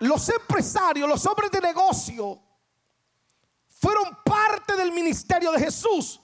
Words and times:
los 0.00 0.28
empresarios, 0.28 1.08
los 1.08 1.24
hombres 1.26 1.50
de 1.50 1.60
negocio, 1.60 2.42
fueron 3.68 4.18
parte 4.24 4.76
del 4.76 4.92
ministerio 4.92 5.52
de 5.52 5.58
Jesús. 5.58 6.20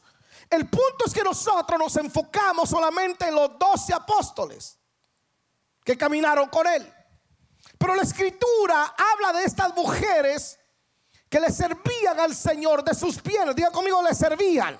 El 0.49 0.69
punto 0.69 1.07
es 1.07 1.15
que 1.15 1.23
nosotros 1.23 1.79
nos 1.79 1.97
enfocamos 1.97 2.69
solamente 2.69 3.27
en 3.27 3.35
los 3.35 3.59
doce 3.59 3.95
apóstoles 3.95 4.79
que 5.85 5.97
caminaron 5.97 6.49
con 6.49 6.67
él. 6.67 6.93
Pero 7.79 7.95
la 7.95 8.03
escritura 8.03 8.95
habla 8.97 9.39
de 9.39 9.45
estas 9.45 9.75
mujeres 9.75 10.59
que 11.29 11.41
le 11.41 11.51
servían 11.51 12.21
al 12.21 12.35
Señor 12.35 12.85
de 12.85 12.95
sus 12.95 13.23
bienes. 13.23 13.57
Diga 13.57 13.71
conmigo, 13.71 14.03
le 14.03 14.15
servían. 14.15 14.79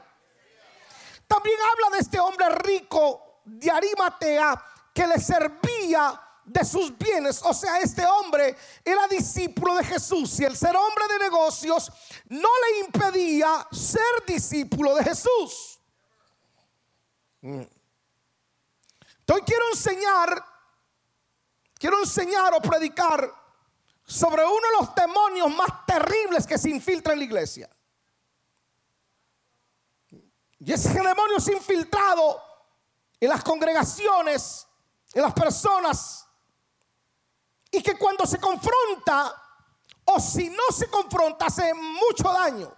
También 1.27 1.57
habla 1.73 1.97
de 1.97 2.03
este 2.03 2.21
hombre 2.21 2.49
rico 2.51 3.41
de 3.45 3.71
Arimatea 3.71 4.63
que 4.93 5.07
le 5.07 5.19
servía 5.19 6.21
de 6.45 6.65
sus 6.65 6.97
bienes. 6.97 7.41
O 7.45 7.55
sea, 7.55 7.79
este 7.79 8.05
hombre 8.05 8.57
era 8.85 9.07
discípulo 9.09 9.77
de 9.77 9.85
Jesús 9.85 10.41
y 10.41 10.45
el 10.45 10.57
ser 10.57 10.77
hombre 10.77 11.05
de 11.09 11.19
negocios 11.19 11.91
no 12.29 12.49
le 12.49 12.87
impedía 12.87 13.67
ser 13.71 14.25
discípulo 14.27 14.95
de 14.95 15.05
Jesús. 15.05 15.81
Mm. 17.43 17.63
Entonces 19.21 19.45
quiero 19.47 19.65
enseñar, 19.71 20.45
quiero 21.79 21.99
enseñar 22.01 22.55
o 22.55 22.61
predicar 22.61 23.33
sobre 24.05 24.45
uno 24.45 24.55
de 24.55 24.85
los 24.85 24.95
demonios 24.95 25.51
más 25.55 25.87
terribles 25.87 26.47
que 26.47 26.59
se 26.59 26.71
infiltra 26.71 27.13
en 27.13 27.21
la 27.21 27.25
iglesia. 27.25 27.71
Y 30.65 30.73
ese 30.73 30.93
demonio 30.93 31.41
se 31.41 31.53
infiltrado 31.53 32.41
en 33.19 33.29
las 33.29 33.43
congregaciones, 33.43 34.67
en 35.15 35.23
las 35.23 35.33
personas, 35.33 36.27
y 37.73 37.83
que 37.83 37.97
cuando 37.97 38.27
se 38.27 38.39
confronta, 38.39 39.35
o 40.05 40.21
si 40.21 40.51
no 40.51 40.71
se 40.71 40.89
confronta, 40.89 41.47
hace 41.47 41.73
mucho 41.73 42.25
daño. 42.25 42.73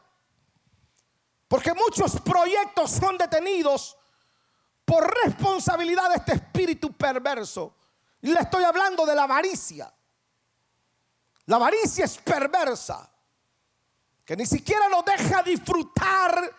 Porque 1.48 1.75
muchos 1.75 2.20
proyectos 2.20 2.92
son 2.92 3.19
detenidos 3.19 3.97
por 4.84 5.12
responsabilidad 5.25 6.11
de 6.11 6.17
este 6.17 6.34
espíritu 6.34 6.92
perverso. 6.92 7.75
Y 8.23 8.33
le 8.33 8.41
estoy 8.41 8.62
hablando 8.62 9.05
de 9.05 9.17
la 9.17 9.25
avaricia. 9.25 9.92
La 11.47 11.56
avaricia 11.56 12.05
es 12.05 12.17
perversa, 12.19 13.11
que 14.25 14.36
ni 14.36 14.47
siquiera 14.47 14.89
nos 14.89 15.05
deja 15.05 15.42
disfrutar 15.42 16.55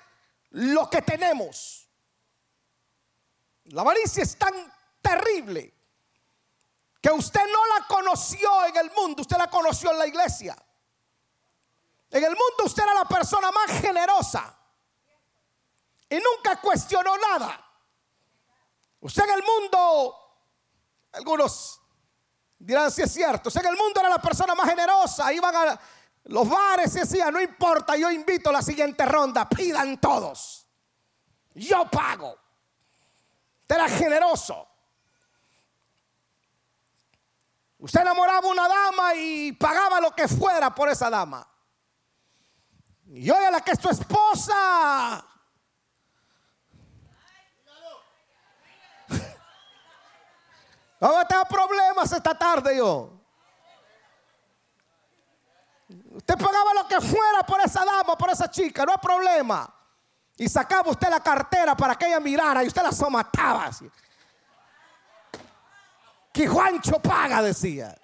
lo 0.52 0.90
que 0.90 1.02
tenemos. 1.02 1.90
La 3.66 3.82
avaricia 3.82 4.24
es 4.24 4.38
tan 4.38 4.54
terrible 5.02 5.74
que 7.06 7.12
usted 7.12 7.42
no 7.54 7.68
la 7.68 7.86
conoció 7.86 8.66
en 8.66 8.78
el 8.78 8.92
mundo, 8.94 9.22
usted 9.22 9.38
la 9.38 9.48
conoció 9.48 9.92
en 9.92 10.00
la 10.00 10.08
iglesia. 10.08 10.58
En 12.10 12.24
el 12.24 12.32
mundo 12.32 12.64
usted 12.64 12.82
era 12.82 12.96
la 12.96 13.06
persona 13.06 13.52
más 13.52 13.80
generosa 13.80 14.58
y 16.10 16.16
nunca 16.16 16.60
cuestionó 16.60 17.16
nada. 17.16 17.64
Usted 19.02 19.24
en 19.24 19.30
el 19.36 19.44
mundo, 19.44 20.16
algunos 21.12 21.80
dirán 22.58 22.90
si 22.90 23.04
es 23.04 23.14
cierto, 23.14 23.50
usted 23.50 23.62
en 23.62 23.74
el 23.74 23.78
mundo 23.78 24.00
era 24.00 24.10
la 24.10 24.20
persona 24.20 24.56
más 24.56 24.68
generosa, 24.68 25.32
iban 25.32 25.56
a 25.56 25.80
los 26.24 26.50
bares 26.50 26.96
y 26.96 27.02
decían, 27.02 27.32
no 27.32 27.40
importa, 27.40 27.96
yo 27.96 28.10
invito 28.10 28.50
a 28.50 28.54
la 28.54 28.64
siguiente 28.64 29.06
ronda, 29.06 29.48
pidan 29.48 30.02
todos, 30.02 30.66
yo 31.54 31.88
pago. 31.88 32.36
Usted 33.62 33.76
era 33.76 33.90
generoso. 33.90 34.75
Usted 37.86 38.02
enamoraba 38.02 38.48
a 38.48 38.52
una 38.52 38.68
dama 38.68 39.14
y 39.14 39.52
pagaba 39.52 40.02
lo 40.02 40.10
que 40.10 40.28
fuera 40.28 40.74
por 40.74 40.90
esa 40.90 41.08
dama. 41.08 41.48
Y 43.06 43.30
hoy 43.30 43.52
la 43.52 43.62
que 43.62 43.74
es 43.74 43.80
tu 43.80 43.92
esposa. 43.92 45.24
Vamos 51.00 51.18
a 51.18 51.26
tener 51.26 51.46
problemas 51.48 52.12
esta 52.12 52.36
tarde 52.36 52.76
yo. 52.76 53.12
Usted 56.16 56.38
pagaba 56.40 56.74
lo 56.74 56.88
que 56.88 57.00
fuera 57.02 57.44
por 57.46 57.62
esa 57.62 57.86
dama, 57.86 58.18
por 58.18 58.32
esa 58.32 58.50
chica, 58.50 58.84
no 58.84 58.94
hay 58.94 58.98
problema. 58.98 59.72
Y 60.38 60.50
sacaba 60.50 60.90
usted 60.90 61.10
la 61.10 61.20
cartera 61.20 61.78
para 61.78 61.94
que 61.94 62.08
ella 62.08 62.20
mirara 62.20 62.64
y 62.64 62.68
usted 62.68 62.82
la 62.82 62.92
somataba. 62.92 63.66
Así. 63.66 63.88
Que 66.36 66.50
Juancho 66.50 67.00
paga, 67.00 67.42
decía. 67.42 67.96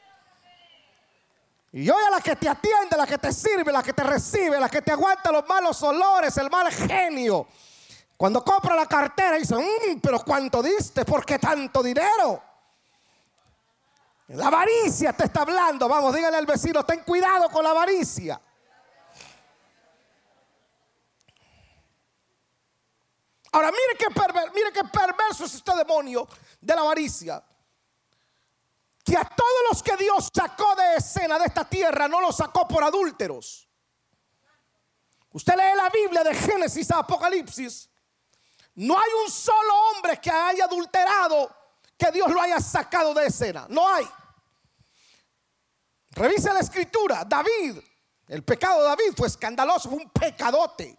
Y 1.74 1.90
hoy 1.90 2.02
a 2.08 2.12
la 2.12 2.22
que 2.22 2.38
te 2.38 2.48
atiende, 2.48 2.96
la 2.96 3.06
que 3.06 3.18
te 3.18 3.34
sirve, 3.34 3.74
la 3.74 3.84
que 3.84 3.92
te 3.92 4.04
recibe, 4.04 4.58
la 4.58 4.70
que 4.70 4.82
te 4.82 4.94
aguanta 4.94 5.34
los 5.34 5.46
malos 5.50 5.84
olores, 5.84 6.38
el 6.38 6.50
mal 6.50 6.72
genio. 6.72 7.46
Cuando 8.16 8.42
compra 8.42 8.74
la 8.74 8.86
cartera 8.86 9.36
dice, 9.36 9.56
mmm, 9.56 10.00
pero 10.02 10.24
¿cuánto 10.24 10.64
diste? 10.64 11.04
¿Por 11.04 11.26
qué 11.26 11.40
tanto 11.40 11.84
dinero? 11.84 12.42
La 14.30 14.48
avaricia 14.48 15.12
te 15.12 15.26
está 15.26 15.42
hablando. 15.42 15.90
Vamos, 15.90 16.16
dígale 16.16 16.38
al 16.38 16.46
vecino, 16.46 16.86
ten 16.86 17.04
cuidado 17.04 17.50
con 17.50 17.66
la 17.66 17.72
avaricia. 17.72 18.40
Ahora, 23.52 23.72
mire 23.72 23.98
qué, 24.00 24.08
mire 24.56 24.72
qué 24.72 24.86
perverso 24.86 25.44
es 25.44 25.56
este 25.56 25.76
demonio 25.76 26.26
de 26.62 26.76
la 26.76 26.82
avaricia. 26.82 27.44
Que 29.12 29.18
a 29.18 29.26
todos 29.26 29.60
los 29.70 29.84
que 29.84 29.98
Dios 29.98 30.32
sacó 30.34 30.74
de 30.74 30.96
escena 30.96 31.38
de 31.38 31.44
esta 31.48 31.66
tierra 31.66 32.08
no 32.08 32.22
los 32.22 32.34
sacó 32.34 32.66
por 32.66 32.82
adúlteros. 32.82 33.68
Usted 35.34 35.54
lee 35.54 35.76
la 35.76 35.90
Biblia 35.90 36.24
de 36.24 36.34
Génesis 36.34 36.90
a 36.92 37.00
Apocalipsis. 37.00 37.90
No 38.76 38.98
hay 38.98 39.10
un 39.26 39.30
solo 39.30 39.76
hombre 39.90 40.18
que 40.22 40.32
haya 40.32 40.64
adulterado 40.64 41.54
que 41.98 42.10
Dios 42.10 42.32
lo 42.32 42.40
haya 42.40 42.62
sacado 42.62 43.14
de 43.14 43.26
escena. 43.26 43.66
No 43.68 43.86
hay. 43.86 44.08
Revisa 46.12 46.54
la 46.54 46.62
escritura. 46.62 47.26
David, 47.26 47.80
el 48.30 48.46
pecado 48.46 48.80
de 48.80 48.86
David 48.86 49.14
fue 49.18 49.28
escandaloso, 49.28 49.90
fue 49.90 49.98
un 49.98 50.10
pecadote. 50.10 50.98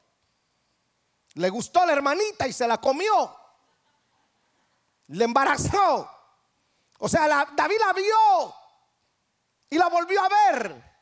Le 1.33 1.49
gustó 1.49 1.87
la 1.87 1.95
hermanita 1.95 2.47
y 2.47 2.53
se 2.53 2.69
la 2.69 2.79
comió. 2.79 3.35
Le 5.07 5.25
embarazó. 5.25 6.22
O 7.05 7.09
sea, 7.09 7.27
David 7.27 7.79
la 7.81 7.93
vio 7.93 8.55
y 9.69 9.77
la 9.77 9.89
volvió 9.89 10.23
a 10.23 10.29
ver. 10.29 10.93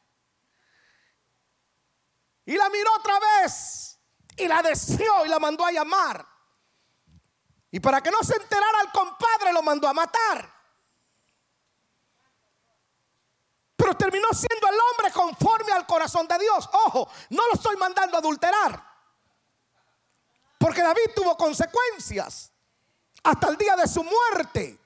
Y 2.47 2.57
la 2.57 2.71
miró 2.71 2.91
otra 2.99 3.19
vez 3.19 4.01
y 4.35 4.49
la 4.49 4.63
deseó 4.63 5.27
y 5.27 5.29
la 5.29 5.39
mandó 5.39 5.67
a 5.67 5.71
llamar. 5.71 6.27
Y 7.71 7.81
para 7.81 8.03
que 8.03 8.11
no 8.11 8.23
se 8.23 8.35
enterara 8.35 8.81
el 8.81 8.91
compadre 8.91 9.53
lo 9.53 9.63
mandó 9.63 9.89
a 9.89 9.93
matar. 9.93 10.51
Pero 13.77 13.95
terminó 13.95 14.29
siendo 14.33 14.69
el 14.69 14.79
hombre 14.81 15.13
conforme 15.13 15.73
al 15.73 15.87
corazón 15.87 16.27
de 16.27 16.39
Dios. 16.39 16.67
Ojo, 16.73 17.11
no 17.29 17.47
lo 17.47 17.53
estoy 17.53 17.77
mandando 17.77 18.17
a 18.17 18.21
adulterar. 18.21 18.91
Porque 20.59 20.81
David 20.81 21.11
tuvo 21.15 21.37
consecuencias 21.37 22.51
hasta 23.23 23.49
el 23.51 23.59
día 23.59 23.77
de 23.77 23.87
su 23.87 24.03
muerte. 24.03 24.80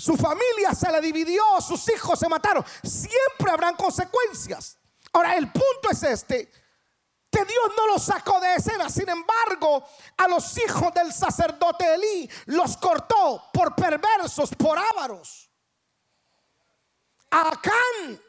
Su 0.00 0.16
familia 0.16 0.74
se 0.74 0.90
le 0.90 0.98
dividió, 1.02 1.42
sus 1.60 1.86
hijos 1.90 2.18
se 2.18 2.26
mataron. 2.26 2.64
Siempre 2.82 3.50
habrán 3.52 3.76
consecuencias. 3.76 4.78
Ahora, 5.12 5.36
el 5.36 5.52
punto 5.52 5.90
es 5.90 6.02
este, 6.02 6.50
que 7.30 7.44
Dios 7.44 7.72
no 7.76 7.86
los 7.88 8.02
sacó 8.02 8.40
de 8.40 8.54
escena. 8.54 8.88
Sin 8.88 9.10
embargo, 9.10 9.84
a 10.16 10.26
los 10.26 10.56
hijos 10.56 10.94
del 10.94 11.12
sacerdote 11.12 11.92
Elí 11.92 12.30
los 12.46 12.78
cortó 12.78 13.50
por 13.52 13.74
perversos, 13.74 14.48
por 14.56 14.78
ávaros 14.78 15.50
a 17.30 17.48
Acán. 17.48 18.22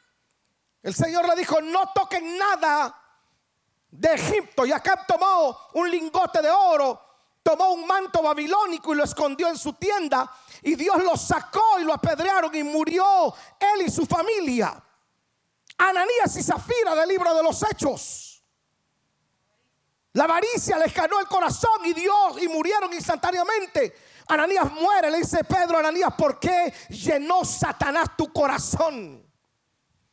El 0.84 0.94
Señor 0.94 1.26
le 1.30 1.38
dijo, 1.38 1.62
no 1.62 1.90
toquen 1.94 2.38
nada 2.38 3.02
de 3.90 4.14
Egipto. 4.14 4.66
Y 4.66 4.74
Acán 4.74 5.00
tomó 5.08 5.58
un 5.76 5.90
lingote 5.90 6.42
de 6.42 6.52
oro, 6.52 7.00
tomó 7.44 7.72
un 7.72 7.86
manto 7.86 8.22
babilónico 8.22 8.94
y 8.94 8.98
lo 8.98 9.04
escondió 9.04 9.48
en 9.48 9.58
su 9.58 9.74
tienda. 9.74 10.32
Y 10.62 10.76
Dios 10.76 11.04
lo 11.04 11.18
sacó 11.18 11.80
y 11.80 11.84
lo 11.84 11.94
apedrearon 11.94 12.54
y 12.56 12.64
murió 12.64 13.34
él 13.60 13.88
y 13.88 13.92
su 13.92 14.06
familia. 14.06 14.82
Ananías 15.78 16.36
y 16.38 16.44
Zafira 16.44 16.96
del 16.96 17.10
libro 17.10 17.34
de 17.34 17.44
los 17.44 17.64
Hechos. 17.64 18.44
La 20.14 20.26
avaricia 20.26 20.78
les 20.78 20.94
ganó 20.94 21.20
el 21.20 21.28
corazón 21.28 21.86
y 21.86 21.94
Dios 21.94 22.42
y 22.42 22.48
murieron 22.48 22.94
instantáneamente. 22.94 23.96
Ananías 24.28 24.72
muere, 24.74 25.10
le 25.10 25.20
dice 25.20 25.44
Pedro 25.44 25.78
a 25.78 25.80
Ananías, 25.80 26.14
¿por 26.18 26.40
qué 26.40 26.74
llenó 26.90 27.44
Satanás 27.46 28.10
tu 28.18 28.32
corazón? 28.32 29.26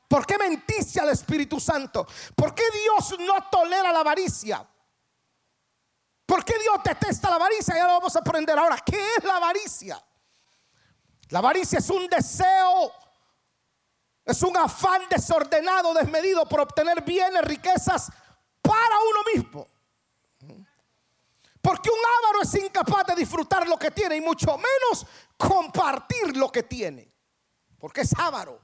¿Por 0.09 0.25
qué 0.25 0.39
mentiste 0.39 1.01
al 1.01 1.11
Espíritu 1.11 1.61
Santo? 1.61 2.07
¿Por 2.35 2.55
qué 2.55 2.65
Dios 2.71 3.19
no 3.21 3.35
tolera 3.51 3.93
la 3.93 4.01
avaricia? 4.01 4.67
¿Por 6.29 6.45
qué 6.45 6.59
Dios 6.59 6.77
detesta 6.85 7.31
la 7.31 7.37
avaricia? 7.37 7.75
Ya 7.75 7.87
lo 7.87 7.95
vamos 7.95 8.15
a 8.15 8.19
aprender 8.19 8.59
ahora. 8.59 8.77
¿Qué 8.85 9.03
es 9.17 9.25
la 9.25 9.37
avaricia? 9.37 9.99
La 11.31 11.39
avaricia 11.39 11.79
es 11.79 11.89
un 11.89 12.07
deseo 12.07 12.93
Es 14.27 14.43
un 14.43 14.55
afán 14.59 15.09
desordenado, 15.09 15.95
desmedido 15.95 16.47
por 16.47 16.61
obtener 16.61 17.03
bienes, 17.03 17.43
riquezas 17.47 18.13
para 18.61 18.97
uno 19.11 19.21
mismo. 19.35 19.69
Porque 21.63 21.89
un 21.89 21.99
avaro 22.19 22.43
es 22.43 22.55
incapaz 22.57 23.07
de 23.07 23.15
disfrutar 23.15 23.67
lo 23.67 23.79
que 23.79 23.91
tiene 23.91 24.17
y 24.17 24.21
mucho 24.21 24.55
menos 24.59 25.07
compartir 25.39 26.37
lo 26.37 26.53
que 26.53 26.63
tiene. 26.63 27.11
Porque 27.79 28.03
es 28.03 28.13
avaro. 28.19 28.61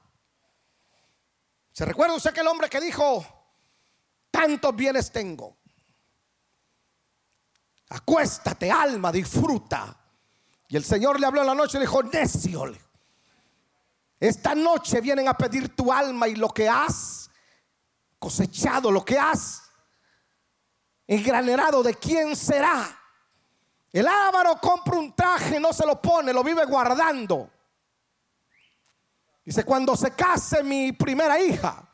¿Se 1.72 1.86
recuerda 1.86 2.14
usted 2.14 2.30
aquel 2.30 2.46
hombre 2.46 2.68
que 2.68 2.78
dijo, 2.78 3.24
tantos 4.30 4.76
bienes 4.76 5.10
tengo? 5.10 5.63
Acuéstate, 7.94 8.70
alma, 8.70 9.12
disfruta. 9.12 9.96
Y 10.68 10.76
el 10.76 10.84
Señor 10.84 11.20
le 11.20 11.26
habló 11.26 11.42
en 11.42 11.46
la 11.46 11.54
noche 11.54 11.78
y 11.78 11.80
le 11.80 11.86
dijo, 11.86 12.02
necio. 12.02 12.64
Esta 14.18 14.54
noche 14.54 15.00
vienen 15.00 15.28
a 15.28 15.34
pedir 15.34 15.76
tu 15.76 15.92
alma 15.92 16.26
y 16.26 16.34
lo 16.34 16.48
que 16.48 16.68
has 16.68 17.30
cosechado, 18.18 18.90
lo 18.90 19.04
que 19.04 19.16
has 19.16 19.62
engranerado, 21.06 21.82
¿de 21.82 21.94
quién 21.94 22.34
será? 22.34 22.84
El 23.92 24.08
ávaro 24.08 24.58
compra 24.60 24.98
un 24.98 25.14
traje, 25.14 25.60
no 25.60 25.72
se 25.72 25.86
lo 25.86 26.00
pone, 26.02 26.32
lo 26.32 26.42
vive 26.42 26.64
guardando. 26.64 27.48
Dice, 29.44 29.62
cuando 29.62 29.94
se 29.94 30.10
case 30.12 30.64
mi 30.64 30.90
primera 30.90 31.38
hija, 31.38 31.86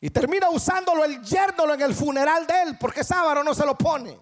y 0.00 0.10
termina 0.10 0.48
usándolo 0.48 1.04
el 1.04 1.22
yerno 1.22 1.72
en 1.74 1.82
el 1.82 1.94
funeral 1.94 2.46
de 2.46 2.62
él, 2.62 2.78
porque 2.78 3.00
ese 3.00 3.14
ávaro 3.14 3.44
no 3.44 3.54
se 3.54 3.66
lo 3.66 3.76
pone. 3.76 4.18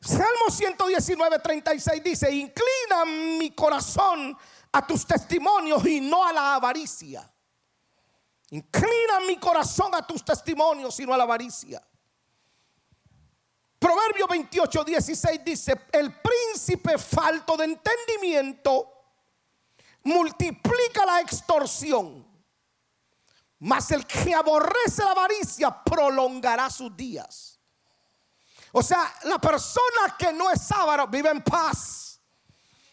Salmo 0.00 0.48
119, 0.48 1.40
36 1.40 2.02
dice, 2.04 2.30
inclina 2.30 3.04
mi 3.04 3.50
corazón 3.50 4.36
a 4.70 4.86
tus 4.86 5.04
testimonios 5.04 5.84
y 5.86 6.00
no 6.00 6.24
a 6.24 6.32
la 6.32 6.54
avaricia. 6.54 7.28
Inclina 8.50 9.20
mi 9.26 9.36
corazón 9.38 9.94
a 9.94 10.06
tus 10.06 10.24
testimonios 10.24 10.98
y 11.00 11.04
no 11.04 11.14
a 11.14 11.18
la 11.18 11.24
avaricia. 11.24 11.84
Proverbio 13.78 14.26
28, 14.28 14.84
16 14.84 15.44
dice, 15.44 15.86
el 15.92 16.14
príncipe 16.20 16.96
falto 16.96 17.56
de 17.56 17.64
entendimiento 17.64 18.97
multiplica 20.04 21.04
la 21.04 21.20
extorsión, 21.20 22.26
mas 23.58 23.90
el 23.90 24.06
que 24.06 24.34
aborrece 24.34 25.02
la 25.04 25.12
avaricia 25.12 25.82
prolongará 25.84 26.70
sus 26.70 26.96
días. 26.96 27.58
O 28.72 28.82
sea, 28.82 29.12
la 29.24 29.38
persona 29.38 30.16
que 30.18 30.32
no 30.32 30.50
es 30.50 30.60
sábado 30.60 31.06
vive 31.06 31.30
en 31.30 31.42
paz. 31.42 32.20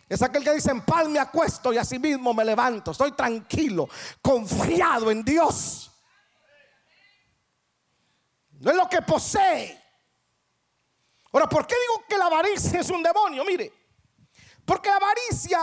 Es 0.08 0.22
aquel 0.22 0.44
que 0.44 0.54
dice, 0.54 0.72
en 0.72 0.82
paz 0.82 1.08
me 1.10 1.20
acuesto 1.20 1.74
y 1.74 1.78
así 1.78 1.98
mismo 2.00 2.34
me 2.34 2.46
levanto. 2.46 2.92
Estoy 2.92 3.12
tranquilo, 3.14 3.90
confiado 4.22 5.10
en 5.12 5.24
Dios. 5.24 5.92
No 8.60 8.72
es 8.72 8.78
lo 8.78 8.88
que 8.88 9.02
posee. 9.02 9.84
Ahora, 11.32 11.50
¿por 11.50 11.68
qué 11.68 11.76
digo 11.76 12.06
que 12.08 12.18
la 12.18 12.28
avaricia 12.28 12.80
es 12.80 12.90
un 12.90 13.04
demonio? 13.04 13.44
Mire, 13.44 13.74
porque 14.64 14.90
la 14.90 14.96
avaricia, 14.96 15.60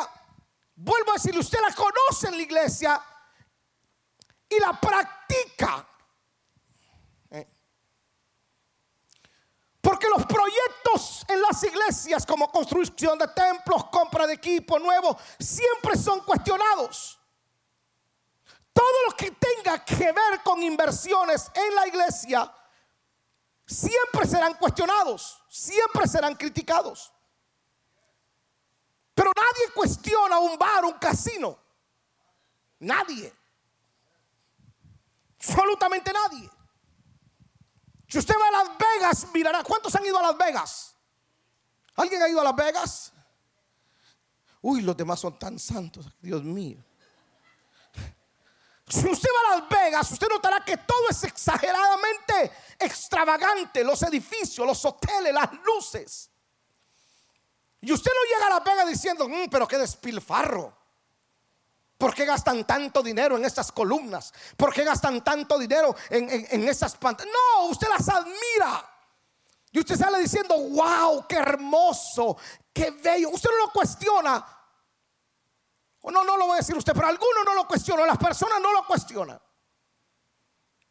vuelvo 0.82 1.11
a 1.12 1.14
decirle, 1.14 1.40
usted 1.40 1.61
la 1.61 1.75
conoce 1.75 2.29
en 2.29 2.37
la 2.37 2.43
iglesia 2.43 3.02
y 4.49 4.58
la 4.58 4.79
practica. 4.79 5.88
Porque 9.81 10.08
los 10.08 10.25
proyectos 10.26 11.25
en 11.29 11.43
las 11.43 11.62
iglesias 11.64 12.25
como 12.25 12.50
construcción 12.52 13.19
de 13.19 13.26
templos, 13.29 13.84
compra 13.87 14.29
de 14.29 14.34
equipo 14.34 14.79
nuevo, 14.79 15.19
siempre 15.40 15.96
son 15.96 16.20
cuestionados. 16.20 17.19
Todo 18.73 19.08
lo 19.08 19.17
que 19.17 19.32
tenga 19.32 19.84
que 19.84 20.12
ver 20.12 20.43
con 20.44 20.62
inversiones 20.62 21.50
en 21.52 21.75
la 21.75 21.88
iglesia, 21.88 22.55
siempre 23.67 24.25
serán 24.26 24.55
cuestionados, 24.55 25.43
siempre 25.49 26.06
serán 26.06 26.37
criticados. 26.37 27.12
Pero 29.14 29.30
nadie 29.36 29.72
cuestiona 29.74 30.38
un 30.38 30.58
bar, 30.58 30.84
un 30.84 30.98
casino. 30.98 31.58
Nadie. 32.78 33.32
Absolutamente 35.38 36.12
nadie. 36.12 36.50
Si 38.08 38.18
usted 38.18 38.34
va 38.34 38.48
a 38.48 38.64
Las 38.64 38.78
Vegas, 38.78 39.26
mirará. 39.32 39.62
¿Cuántos 39.62 39.94
han 39.94 40.04
ido 40.04 40.18
a 40.18 40.22
Las 40.22 40.38
Vegas? 40.38 40.94
¿Alguien 41.96 42.22
ha 42.22 42.28
ido 42.28 42.40
a 42.40 42.44
Las 42.44 42.56
Vegas? 42.56 43.12
Uy, 44.60 44.80
los 44.82 44.96
demás 44.96 45.18
son 45.20 45.38
tan 45.38 45.58
santos, 45.58 46.06
Dios 46.20 46.42
mío. 46.42 46.78
Si 48.88 49.08
usted 49.08 49.28
va 49.28 49.54
a 49.54 49.58
Las 49.60 49.68
Vegas, 49.68 50.12
usted 50.12 50.28
notará 50.28 50.64
que 50.64 50.76
todo 50.76 51.08
es 51.08 51.24
exageradamente 51.24 52.52
extravagante. 52.78 53.82
Los 53.82 54.02
edificios, 54.02 54.66
los 54.66 54.84
hoteles, 54.84 55.32
las 55.32 55.50
luces. 55.64 56.31
Y 57.82 57.93
usted 57.93 58.12
no 58.14 58.32
llega 58.32 58.46
a 58.46 58.50
Las 58.58 58.64
Vegas 58.64 58.88
diciendo, 58.88 59.29
mm, 59.29 59.49
pero 59.50 59.67
qué 59.67 59.76
despilfarro. 59.76 60.73
¿Por 61.99 62.14
qué 62.14 62.25
gastan 62.25 62.64
tanto 62.64 63.02
dinero 63.02 63.37
en 63.37 63.44
estas 63.44 63.70
columnas? 63.73 64.32
¿Por 64.56 64.73
qué 64.73 64.84
gastan 64.84 65.23
tanto 65.23 65.58
dinero 65.58 65.94
en, 66.08 66.29
en, 66.31 66.69
esas 66.69 66.96
pantallas? 66.96 67.32
No, 67.32 67.67
usted 67.67 67.88
las 67.88 68.08
admira. 68.08 68.88
Y 69.73 69.81
usted 69.81 69.96
sale 69.96 70.20
diciendo, 70.20 70.56
wow, 70.56 71.26
qué 71.29 71.37
hermoso, 71.37 72.37
qué 72.73 72.90
bello. 72.90 73.31
Usted 73.31 73.50
no 73.50 73.67
lo 73.67 73.73
cuestiona. 73.73 74.46
O 76.02 76.11
no, 76.11 76.25
no 76.25 76.37
lo 76.37 76.46
voy 76.46 76.55
a 76.55 76.58
decir 76.58 76.76
usted, 76.76 76.93
pero 76.93 77.08
algunos 77.08 77.44
no 77.44 77.55
lo 77.55 77.67
cuestionan, 77.67 78.06
las 78.06 78.19
personas 78.19 78.61
no 78.61 78.73
lo 78.73 78.87
cuestionan. 78.87 79.40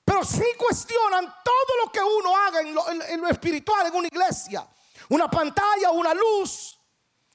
Pero 0.04 0.26
sí 0.26 0.46
cuestionan 0.58 1.26
todo 1.44 1.86
lo 1.86 1.92
que 1.92 2.02
uno 2.02 2.36
haga 2.36 2.62
en 2.62 2.74
lo, 2.74 2.90
en 2.90 3.22
lo 3.22 3.28
espiritual, 3.30 3.88
en 3.88 3.96
una 3.96 4.08
iglesia. 4.08 4.68
Una 5.10 5.30
pantalla, 5.30 5.92
una 5.92 6.14
luz, 6.14 6.81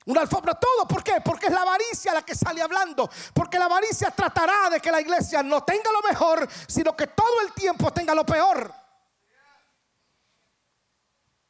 una 0.06 0.20
alfombra, 0.20 0.54
todo. 0.54 0.86
¿Por 0.86 1.02
qué? 1.02 1.20
Porque 1.20 1.46
es 1.46 1.52
la 1.52 1.62
avaricia 1.62 2.14
la 2.14 2.22
que 2.22 2.34
sale 2.34 2.62
hablando. 2.62 3.10
Porque 3.34 3.58
la 3.58 3.64
avaricia 3.66 4.10
tratará 4.10 4.70
de 4.70 4.80
que 4.80 4.90
la 4.90 5.00
iglesia 5.00 5.42
no 5.42 5.64
tenga 5.64 5.90
lo 5.92 6.00
mejor, 6.02 6.48
sino 6.68 6.96
que 6.96 7.08
todo 7.08 7.40
el 7.42 7.52
tiempo 7.52 7.92
tenga 7.92 8.14
lo 8.14 8.24
peor. 8.24 8.72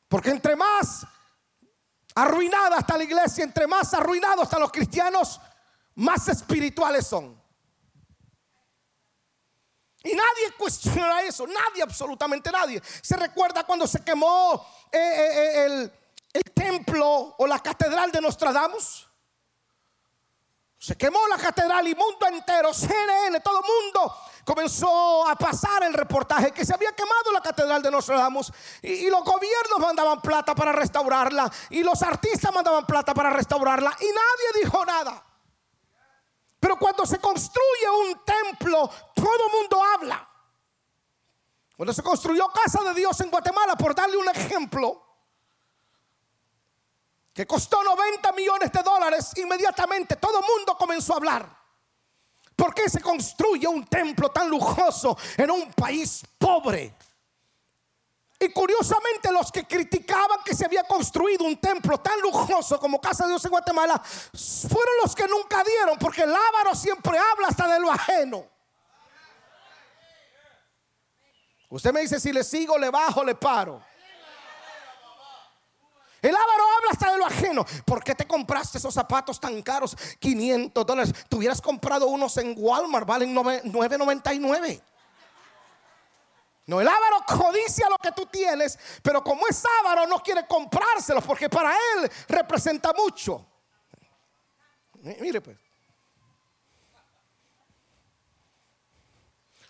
Porque 0.09 0.31
entre 0.31 0.57
más 0.57 1.07
arruinada 2.15 2.79
está 2.79 2.97
la 2.97 3.05
iglesia, 3.05 3.45
entre 3.45 3.67
más 3.67 3.93
arruinados 3.93 4.45
están 4.45 4.61
los 4.61 4.73
cristianos, 4.73 5.39
más 5.97 6.27
espirituales 6.29 7.07
son. 7.07 7.39
Y 10.03 10.15
nadie 10.15 10.53
cuestiona 10.57 11.23
eso, 11.23 11.47
nadie, 11.47 11.83
absolutamente 11.83 12.51
nadie. 12.51 12.81
Se 13.03 13.17
recuerda 13.17 13.65
cuando 13.65 13.87
se 13.87 14.03
quemó 14.03 14.67
eh, 14.91 14.99
eh, 14.99 15.31
eh, 15.35 15.65
el 15.67 15.93
el 16.37 16.53
templo 16.53 17.35
o 17.39 17.47
la 17.47 17.59
catedral 17.61 18.11
de 18.11 18.21
Nostradamus. 18.21 19.09
Se 20.79 20.97
quemó 20.97 21.27
la 21.29 21.39
catedral 21.39 21.89
y 21.89 21.95
mundo 21.95 22.27
entero, 22.27 22.73
CNN, 22.73 23.41
todo 23.41 23.63
mundo 23.63 24.15
comenzó 24.45 25.27
a 25.27 25.35
pasar 25.35 25.83
el 25.83 25.93
reportaje 25.93 26.53
que 26.53 26.65
se 26.65 26.73
había 26.73 26.93
quemado 26.93 27.33
la 27.33 27.41
catedral 27.41 27.83
de 27.83 27.91
Nostradamus 27.91 28.53
y, 28.81 28.93
y, 28.93 29.11
los 29.11 29.25
gobiernos 29.25 29.81
mandaban 29.81 30.21
plata 30.21 30.55
para 30.55 30.71
restaurarla 30.71 31.51
y 31.71 31.83
los 31.83 32.01
artistas 32.03 32.55
mandaban 32.55 32.87
plata 32.87 33.13
para 33.13 33.31
restaurarla 33.31 33.91
y 33.99 34.05
nadie 34.05 34.63
dijo 34.63 34.85
nada. 34.85 35.25
Pero 36.61 36.79
cuando 36.79 37.05
se 37.07 37.19
construye 37.19 37.91
un 38.05 38.25
templo, 38.25 38.89
todo 39.15 39.49
mundo 39.51 39.83
habla. 39.83 40.29
Cuando 41.77 41.93
se 41.93 42.03
construyó 42.03 42.49
Casa 42.49 42.85
de 42.85 42.95
Dios 42.95 43.21
en 43.21 43.31
Guatemala, 43.31 43.77
por 43.77 43.95
darle 43.95 44.17
un 44.17 44.29
ejemplo, 44.29 45.06
que 47.37 47.47
costó 47.47 47.85
90 47.85 48.33
millones 48.33 48.73
de 48.73 48.83
dólares, 48.83 49.33
inmediatamente 49.37 50.17
todo 50.17 50.41
el 50.41 50.47
mundo 50.47 50.75
comenzó 50.79 51.13
a 51.13 51.17
hablar. 51.17 51.47
¿Por 52.57 52.73
qué 52.73 52.89
se 52.89 53.03
construye 53.03 53.69
un 53.69 53.85
templo 53.85 54.31
tan 54.31 54.49
lujoso 54.49 55.19
en 55.37 55.51
un 55.51 55.71
país 55.75 56.23
pobre? 56.39 56.97
Y 58.41 58.49
curiosamente 58.49 59.31
los 59.31 59.53
que 59.53 59.67
criticaban 59.67 60.43
que 60.43 60.55
se 60.55 60.65
había 60.65 60.85
construido 60.85 61.45
un 61.45 61.59
templo 61.59 61.99
tan 61.99 62.19
lujoso 62.23 62.81
como 62.81 62.99
Casa 62.99 63.25
de 63.25 63.33
Dios 63.33 63.45
en 63.45 63.51
Guatemala 63.51 64.03
fueron 64.03 64.95
los 65.03 65.15
que 65.15 65.29
nunca 65.29 65.63
dieron, 65.63 65.99
porque 65.99 66.23
el 66.23 66.35
ávaro 66.35 66.75
siempre 66.75 67.19
habla 67.19 67.49
hasta 67.49 67.69
de 67.69 67.81
lo 67.81 67.93
ajeno. 67.93 68.47
Usted 71.69 71.93
me 71.93 72.01
dice 72.01 72.19
si 72.19 72.33
le 72.33 72.43
sigo, 72.43 72.79
le 72.79 72.89
bajo, 72.89 73.23
le 73.23 73.35
paro. 73.35 73.83
El 76.27 76.35
ávaro 76.35 76.65
habla 76.77 76.91
hasta 76.91 77.13
de 77.13 77.19
lo 77.19 77.27
ajeno. 77.27 77.65
¿Por 77.85 78.03
qué 78.03 78.13
te 78.13 78.27
compraste 78.27 78.79
esos 78.79 78.93
zapatos 78.93 79.39
tan 79.39 79.63
caros? 79.63 79.97
500 80.19 80.85
dólares. 80.85 81.15
Tú 81.29 81.37
hubieras 81.37 81.63
comprado 81.63 82.09
unos 82.09 82.37
en 82.39 82.53
Walmart, 82.59 83.07
valen 83.07 83.33
9.99. 83.33 84.83
No, 86.67 86.81
el 86.81 86.89
ávaro 86.89 87.25
codicia 87.25 87.89
lo 87.89 87.97
que 87.99 88.11
tú 88.11 88.27
tienes, 88.27 88.77
pero 89.01 89.23
como 89.23 89.47
es 89.47 89.63
ávaro 89.81 90.05
no 90.09 90.21
quiere 90.21 90.49
comprárselos 90.49 91.23
porque 91.23 91.49
para 91.49 91.73
él 91.73 92.11
representa 92.27 92.93
mucho. 92.93 93.47
Mire 95.21 95.41
pues. 95.41 95.57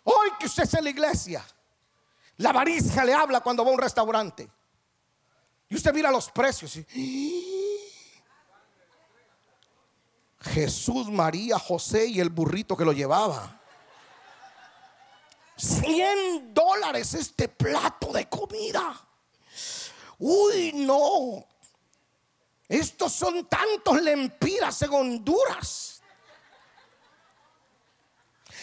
Hoy 0.05 0.31
que 0.41 0.47
usted 0.47 0.63
es 0.63 0.73
en 0.73 0.85
la 0.85 0.91
iglesia, 0.91 1.45
la 2.39 2.49
avaricia 2.49 3.05
le 3.05 3.13
habla 3.13 3.41
cuando 3.41 3.63
va 3.63 3.71
a 3.71 3.75
un 3.75 3.79
restaurante. 3.79 4.49
Y 5.69 5.75
usted 5.75 5.93
mira 5.93 6.11
los 6.11 6.31
precios. 6.31 6.79
Jesús, 10.41 11.11
María, 11.11 11.59
José 11.59 12.07
y 12.07 12.21
el 12.21 12.31
burrito 12.31 12.77
que 12.77 12.85
lo 12.85 12.93
llevaba. 12.93 13.61
100 15.57 16.55
dólares 16.55 17.15
este 17.15 17.49
plato 17.49 18.13
de 18.13 18.29
comida. 18.29 19.01
Uy, 20.19 20.73
no. 20.75 21.47
Estos 22.69 23.13
son 23.13 23.47
tantos 23.47 24.01
lempiras 24.03 24.81
en 24.83 24.93
Honduras. 24.93 26.03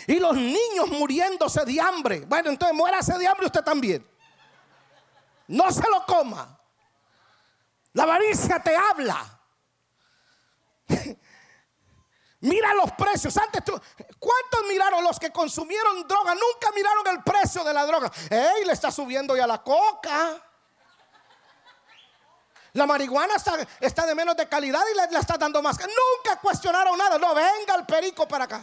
Y 0.07 0.15
los 0.15 0.35
niños 0.35 0.89
muriéndose 0.89 1.63
de 1.65 1.79
hambre. 1.79 2.21
Bueno, 2.21 2.49
entonces 2.49 2.75
muérase 2.75 3.17
de 3.17 3.27
hambre 3.27 3.45
usted 3.45 3.63
también. 3.63 4.05
No 5.47 5.71
se 5.71 5.89
lo 5.89 6.05
coma. 6.05 6.59
La 7.93 8.03
avaricia 8.03 8.61
te 8.61 8.75
habla. 8.75 9.39
Mira 12.41 12.73
los 12.73 12.91
precios. 12.93 13.37
Antes 13.37 13.63
tú, 13.63 13.79
¿cuántos 14.19 14.67
miraron 14.67 15.03
los 15.03 15.17
que 15.19 15.31
consumieron 15.31 16.05
droga? 16.07 16.33
Nunca 16.33 16.71
miraron 16.75 17.07
el 17.07 17.23
precio 17.23 17.63
de 17.63 17.73
la 17.73 17.85
droga. 17.85 18.11
¡Ey! 18.29 18.65
Le 18.65 18.73
está 18.73 18.91
subiendo 18.91 19.37
ya 19.37 19.47
la 19.47 19.63
coca. 19.63 20.41
La 22.73 22.87
marihuana 22.87 23.35
está, 23.35 23.55
está 23.79 24.05
de 24.07 24.15
menos 24.15 24.35
de 24.35 24.49
calidad 24.49 24.81
y 24.91 24.97
le, 24.97 25.07
le 25.11 25.19
está 25.19 25.37
dando 25.37 25.61
más. 25.61 25.77
Nunca 25.79 26.39
cuestionaron 26.41 26.97
nada. 26.97 27.19
No, 27.19 27.35
venga 27.35 27.75
el 27.75 27.85
perico 27.85 28.27
para 28.27 28.45
acá. 28.45 28.61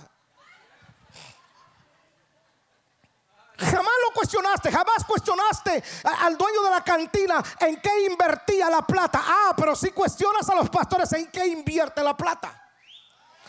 Jamás 3.56 3.94
lo 4.08 4.12
cuestionaste, 4.30 4.70
jamás 4.70 5.04
cuestionaste 5.04 5.82
al 6.04 6.38
dueño 6.38 6.62
de 6.62 6.70
la 6.70 6.84
cantina 6.84 7.42
en 7.58 7.80
qué 7.80 8.06
invertía 8.06 8.70
la 8.70 8.87
plata. 8.87 9.20
Ah, 9.25 9.52
pero 9.56 9.75
si 9.75 9.90
cuestionas 9.90 10.49
a 10.49 10.54
los 10.54 10.70
pastores 10.70 11.12
en 11.14 11.26
qué 11.32 11.46
invierte 11.46 12.00
la 12.02 12.16
plata. 12.16 12.56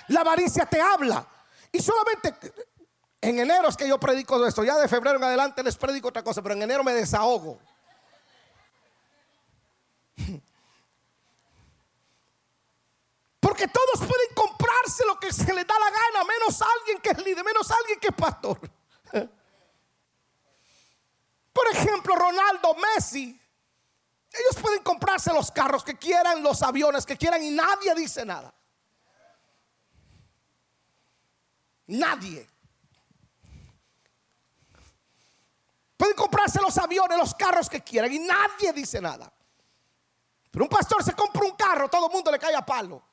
La 0.08 0.22
avaricia 0.22 0.66
te 0.66 0.82
habla. 0.82 1.24
Y 1.72 1.80
solamente 1.82 2.34
en 3.22 3.40
enero 3.40 3.70
es 3.70 3.78
que 3.78 3.88
yo 3.88 4.00
predico 4.00 4.44
esto. 4.46 4.64
Ya 4.64 4.78
de 4.78 4.88
febrero 4.88 5.18
en 5.18 5.24
adelante 5.24 5.62
les 5.62 5.78
predico 5.78 6.08
otra 6.08 6.24
cosa, 6.24 6.42
pero 6.42 6.56
en 6.56 6.64
enero 6.64 6.84
me 6.84 6.94
desahogo. 6.94 7.60
Porque 13.40 13.68
todos 13.68 14.00
pueden 14.00 14.34
comprarse 14.36 15.06
lo 15.06 15.20
que 15.20 15.32
se 15.32 15.54
les 15.54 15.68
da 15.68 15.76
la 15.80 15.92
gana, 15.92 16.24
menos 16.24 16.60
alguien 16.80 17.00
que 17.02 17.12
es 17.12 17.18
líder, 17.24 17.44
menos 17.44 17.70
alguien 17.70 18.00
que 18.00 18.08
es 18.08 18.16
pastor. 18.16 18.60
Por 21.54 21.68
ejemplo, 21.68 22.16
Ronaldo, 22.16 22.76
Messi. 22.76 23.40
Ellos 24.34 24.62
pueden 24.62 24.82
comprarse 24.82 25.34
los 25.34 25.52
carros 25.52 25.84
que 25.84 25.98
quieran, 25.98 26.42
los 26.42 26.62
aviones 26.64 27.06
que 27.06 27.18
quieran 27.18 27.44
y 27.44 27.50
nadie 27.50 27.94
dice 27.96 28.26
nada. 28.26 28.54
Nadie. 31.88 32.48
Pueden 35.98 36.16
comprarse 36.16 36.62
los 36.62 36.78
aviones, 36.78 37.18
los 37.18 37.36
carros 37.36 37.70
que 37.70 37.82
quieran 37.82 38.12
y 38.14 38.20
nadie 38.20 38.72
dice 38.72 39.02
nada. 39.02 39.32
Pero 40.50 40.66
un 40.66 40.70
pastor 40.70 41.04
se 41.04 41.14
compra 41.14 41.44
un 41.44 41.56
carro, 41.56 41.90
todo 41.90 42.08
el 42.08 42.14
mundo 42.14 42.32
le 42.32 42.40
cae 42.40 42.56
a 42.56 42.66
palo. 42.66 43.04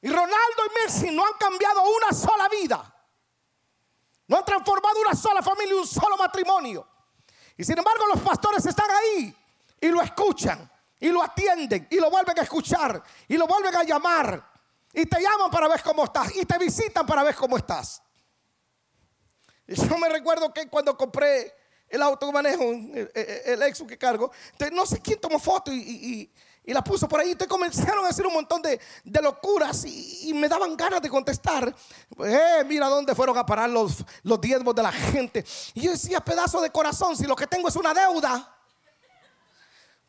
Y 0.00 0.08
Ronaldo 0.08 0.62
y 0.66 0.80
Messi 0.80 1.10
no 1.10 1.26
han 1.26 1.34
cambiado 1.34 1.82
una 1.82 2.12
sola 2.12 2.48
vida. 2.48 2.97
No 4.28 4.36
han 4.36 4.44
transformado 4.44 5.00
una 5.00 5.14
sola 5.14 5.42
familia 5.42 5.74
un 5.74 5.86
solo 5.86 6.16
matrimonio. 6.16 6.86
Y 7.56 7.64
sin 7.64 7.76
embargo 7.76 8.06
los 8.14 8.22
pastores 8.22 8.64
están 8.64 8.88
ahí 8.90 9.34
y 9.80 9.88
lo 9.88 10.00
escuchan 10.00 10.70
y 11.00 11.08
lo 11.08 11.22
atienden 11.22 11.88
y 11.90 11.96
lo 11.96 12.10
vuelven 12.10 12.38
a 12.38 12.42
escuchar 12.42 13.02
y 13.26 13.36
lo 13.36 13.46
vuelven 13.46 13.74
a 13.74 13.82
llamar 13.82 14.52
y 14.92 15.06
te 15.06 15.20
llaman 15.20 15.50
para 15.50 15.68
ver 15.68 15.82
cómo 15.82 16.04
estás 16.04 16.34
y 16.36 16.44
te 16.44 16.58
visitan 16.58 17.06
para 17.06 17.22
ver 17.22 17.34
cómo 17.34 17.56
estás. 17.56 18.02
Y 19.66 19.74
yo 19.74 19.98
me 19.98 20.08
recuerdo 20.08 20.52
que 20.52 20.68
cuando 20.68 20.96
compré 20.96 21.54
el 21.88 22.02
auto 22.02 22.26
que 22.26 22.32
manejo, 22.32 22.64
el, 22.64 23.10
el, 23.14 23.86
que 23.86 23.98
cargo, 23.98 24.30
no 24.72 24.86
sé 24.86 25.00
quién 25.00 25.20
tomó 25.20 25.38
foto 25.38 25.72
y, 25.72 26.30
la 26.72 26.82
puso 26.82 27.08
por 27.08 27.20
ahí. 27.20 27.34
Te 27.34 27.46
comenzaron 27.46 28.04
a 28.04 28.08
hacer 28.08 28.26
un 28.26 28.34
montón 28.34 28.60
de, 28.62 28.80
locuras 29.22 29.84
y, 29.84 30.32
me 30.34 30.48
daban 30.48 30.76
ganas 30.76 31.00
de 31.00 31.08
contestar. 31.08 31.74
Eh, 32.24 32.64
mira 32.66 32.88
dónde 32.88 33.14
fueron 33.14 33.36
a 33.38 33.46
parar 33.46 33.70
los, 33.70 34.04
los 34.22 34.40
diezmos 34.40 34.74
de 34.74 34.82
la 34.82 34.92
gente. 34.92 35.44
Y 35.74 35.82
yo 35.82 35.92
decía, 35.92 36.20
pedazo 36.20 36.60
de 36.60 36.70
corazón, 36.70 37.16
si 37.16 37.24
lo 37.24 37.34
que 37.34 37.46
tengo 37.46 37.68
es 37.68 37.76
una 37.76 37.94
deuda. 37.94 38.54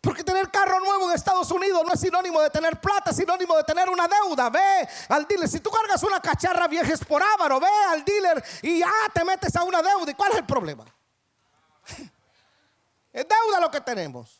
Porque 0.02 0.24
tener 0.24 0.50
carro 0.50 0.80
nuevo 0.80 1.10
en 1.10 1.16
Estados 1.16 1.52
Unidos 1.52 1.84
no 1.86 1.94
es 1.94 2.00
sinónimo 2.00 2.42
de 2.42 2.50
tener 2.50 2.80
plata, 2.80 3.12
es 3.12 3.18
sinónimo 3.18 3.56
de 3.58 3.64
tener 3.64 3.90
una 3.90 4.08
deuda. 4.08 4.50
Ve 4.50 4.88
al 5.10 5.28
dealer. 5.28 5.50
Si 5.50 5.60
tú 5.60 5.70
cargas 5.70 6.02
una 6.04 6.22
cacharra 6.22 6.68
vieja 6.68 6.94
es 6.94 7.04
por 7.04 7.22
ávaro, 7.22 7.60
ve 7.60 7.68
al 7.90 8.06
dealer 8.06 8.44
y 8.62 8.80
ya 8.80 8.92
te 9.14 9.26
metes 9.26 9.56
a 9.56 9.64
una 9.64 9.82
deuda. 9.82 10.12
¿Y 10.12 10.14
cuál 10.14 10.32
es 10.32 10.38
el 10.38 10.46
problema? 10.46 10.86
Es 13.12 13.26
deuda 13.28 13.60
lo 13.60 13.72
que 13.72 13.82
tenemos. 13.82 14.40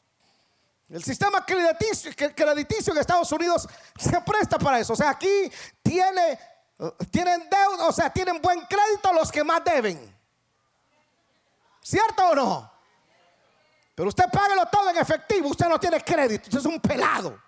El 0.90 1.04
sistema 1.04 1.46
crediticio, 1.46 2.94
en 2.94 3.00
Estados 3.00 3.32
Unidos 3.32 3.68
se 3.96 4.20
presta 4.22 4.58
para 4.58 4.80
eso. 4.80 4.94
O 4.94 4.96
sea, 4.96 5.12
aquí 5.12 5.52
tiene, 5.84 6.40
tienen 7.12 7.48
deuda, 7.48 7.88
o 7.88 7.92
sea, 7.92 8.10
tienen 8.10 8.42
buen 8.42 8.62
crédito 8.62 9.14
los 9.14 9.32
que 9.32 9.44
más 9.44 9.64
deben. 9.64 10.18
¿Cierto 11.82 12.30
o 12.30 12.36
no? 12.36 12.72
Pero 13.94 14.10
usted 14.10 14.26
páguelo 14.32 14.66
todo 14.66 14.90
en 14.90 14.98
efectivo, 14.98 15.50
usted 15.50 15.68
no 15.68 15.80
tiene 15.80 16.02
crédito, 16.02 16.46
usted 16.46 16.60
es 16.60 16.66
un 16.66 16.80
pelado. 16.80 17.40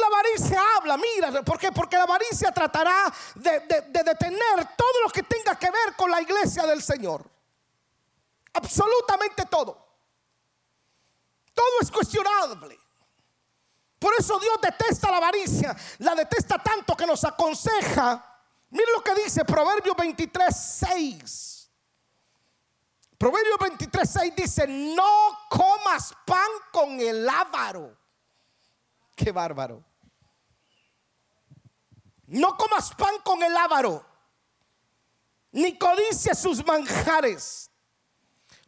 La 0.00 0.06
avaricia 0.06 0.62
habla, 0.76 0.96
mira, 0.96 1.42
¿por? 1.42 1.58
Porque 1.72 1.96
la 1.96 2.02
avaricia 2.04 2.52
tratará 2.52 3.12
de, 3.34 3.60
de, 3.60 4.02
detener 4.02 4.68
todo 4.76 5.02
lo 5.04 5.10
que 5.10 5.22
tenga 5.22 5.56
que 5.58 5.70
ver 5.70 5.94
con 5.96 6.10
la 6.10 6.20
iglesia 6.20 6.64
del 6.66 6.82
Señor. 6.82 7.24
Absolutamente 8.52 9.44
todo. 9.46 9.86
Todo 11.54 11.80
es 11.80 11.90
cuestionable. 11.90 12.78
Por 13.98 14.12
eso 14.18 14.38
Dios 14.38 14.58
detesta 14.60 15.10
la 15.10 15.16
avaricia. 15.16 15.76
La 15.98 16.14
detesta 16.14 16.62
tanto 16.62 16.96
que 16.96 17.06
nos 17.06 17.24
aconseja 17.24 18.36
Mire 18.70 18.92
lo 18.92 19.02
que 19.02 19.14
dice 19.14 19.44
Proverbio 19.44 19.94
23, 19.94 20.54
6. 20.54 21.70
Proverbio 23.16 23.56
23, 23.58 24.10
6 24.10 24.36
dice, 24.36 24.66
no 24.66 25.38
comas 25.48 26.14
pan 26.24 26.50
con 26.72 27.00
el 27.00 27.28
ávaro. 27.28 27.96
Qué 29.24 29.32
bárbaro. 29.32 29.82
No 32.26 32.56
comas 32.56 32.94
pan 32.94 33.14
con 33.24 33.42
el 33.42 33.56
ávaro, 33.56 34.04
ni 35.52 35.78
codicia 35.78 36.34
sus 36.34 36.64
manjares. 36.66 37.70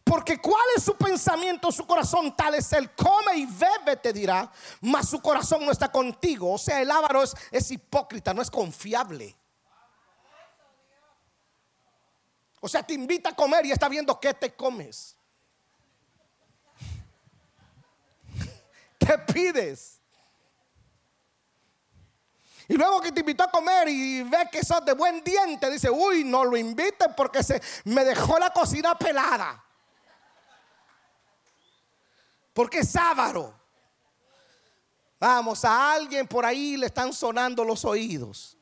Porque 0.05 0.40
cuál 0.40 0.64
es 0.75 0.85
su 0.85 0.97
pensamiento, 0.97 1.71
su 1.71 1.87
corazón, 1.87 2.35
tal 2.35 2.55
es 2.55 2.73
el 2.73 2.95
come 2.95 3.37
y 3.37 3.45
bebe, 3.45 3.97
te 3.97 4.11
dirá, 4.12 4.50
mas 4.81 5.09
su 5.09 5.21
corazón 5.21 5.67
no 5.67 5.73
está 5.73 5.93
contigo. 5.93 6.55
O 6.55 6.57
sea, 6.57 6.81
el 6.81 6.90
ávaro 6.90 7.23
es, 7.23 7.35
es 7.50 7.71
hipócrita, 7.71 8.33
no 8.33 8.40
es 8.40 8.50
confiable. 8.50 9.37
O 12.61 12.69
sea, 12.69 12.83
te 12.83 12.95
invita 12.95 13.31
a 13.31 13.37
comer 13.37 13.67
y 13.67 13.73
está 13.73 13.88
viendo 13.88 14.19
qué 14.19 14.33
te 14.33 14.55
comes. 14.55 15.14
¿Qué 18.99 19.19
pides? 19.33 19.98
Y 22.68 22.75
luego 22.75 23.00
que 23.00 23.10
te 23.10 23.20
invitó 23.20 23.44
a 23.44 23.50
comer 23.50 23.88
y 23.88 24.22
ve 24.25 24.46
que 24.52 24.62
sos 24.62 24.84
de 24.84 24.92
buen 24.92 25.25
diente, 25.25 25.70
dice, 25.70 25.88
uy, 25.88 26.22
no 26.22 26.44
lo 26.44 26.54
inviten 26.54 27.14
porque 27.16 27.42
se 27.42 27.62
me 27.84 28.04
dejó 28.04 28.38
la 28.38 28.50
cocina 28.50 28.94
pelada. 28.96 29.64
Porque 32.52 32.80
es 32.80 32.90
sábado. 32.90 33.58
Vamos, 35.18 35.64
a 35.64 35.92
alguien 35.92 36.28
por 36.28 36.44
ahí 36.44 36.76
le 36.76 36.87
están 36.87 37.12
sonando 37.14 37.64
los 37.64 37.87
oídos. 37.87 38.58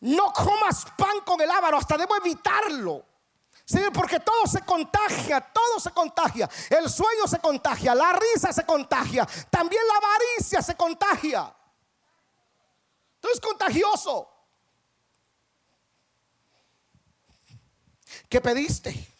No 0.00 0.32
comas 0.34 0.84
pan 0.98 1.20
con 1.24 1.40
el 1.40 1.50
ávaro, 1.50 1.78
hasta 1.78 1.96
debo 1.96 2.14
evitarlo. 2.16 3.04
Señor, 3.66 3.92
porque 3.92 4.20
todo 4.20 4.46
se 4.46 4.60
contagia, 4.60 5.40
todo 5.40 5.80
se 5.80 5.90
contagia. 5.90 6.48
El 6.70 6.88
sueño 6.88 7.26
se 7.26 7.40
contagia, 7.40 7.96
la 7.96 8.12
risa 8.12 8.52
se 8.52 8.64
contagia, 8.64 9.26
también 9.50 9.82
la 9.88 9.96
avaricia 9.96 10.62
se 10.62 10.76
contagia. 10.76 11.52
Todo 13.18 13.32
es 13.32 13.40
contagioso. 13.40 14.32
¿Qué 18.28 18.40
pediste? 18.40 19.12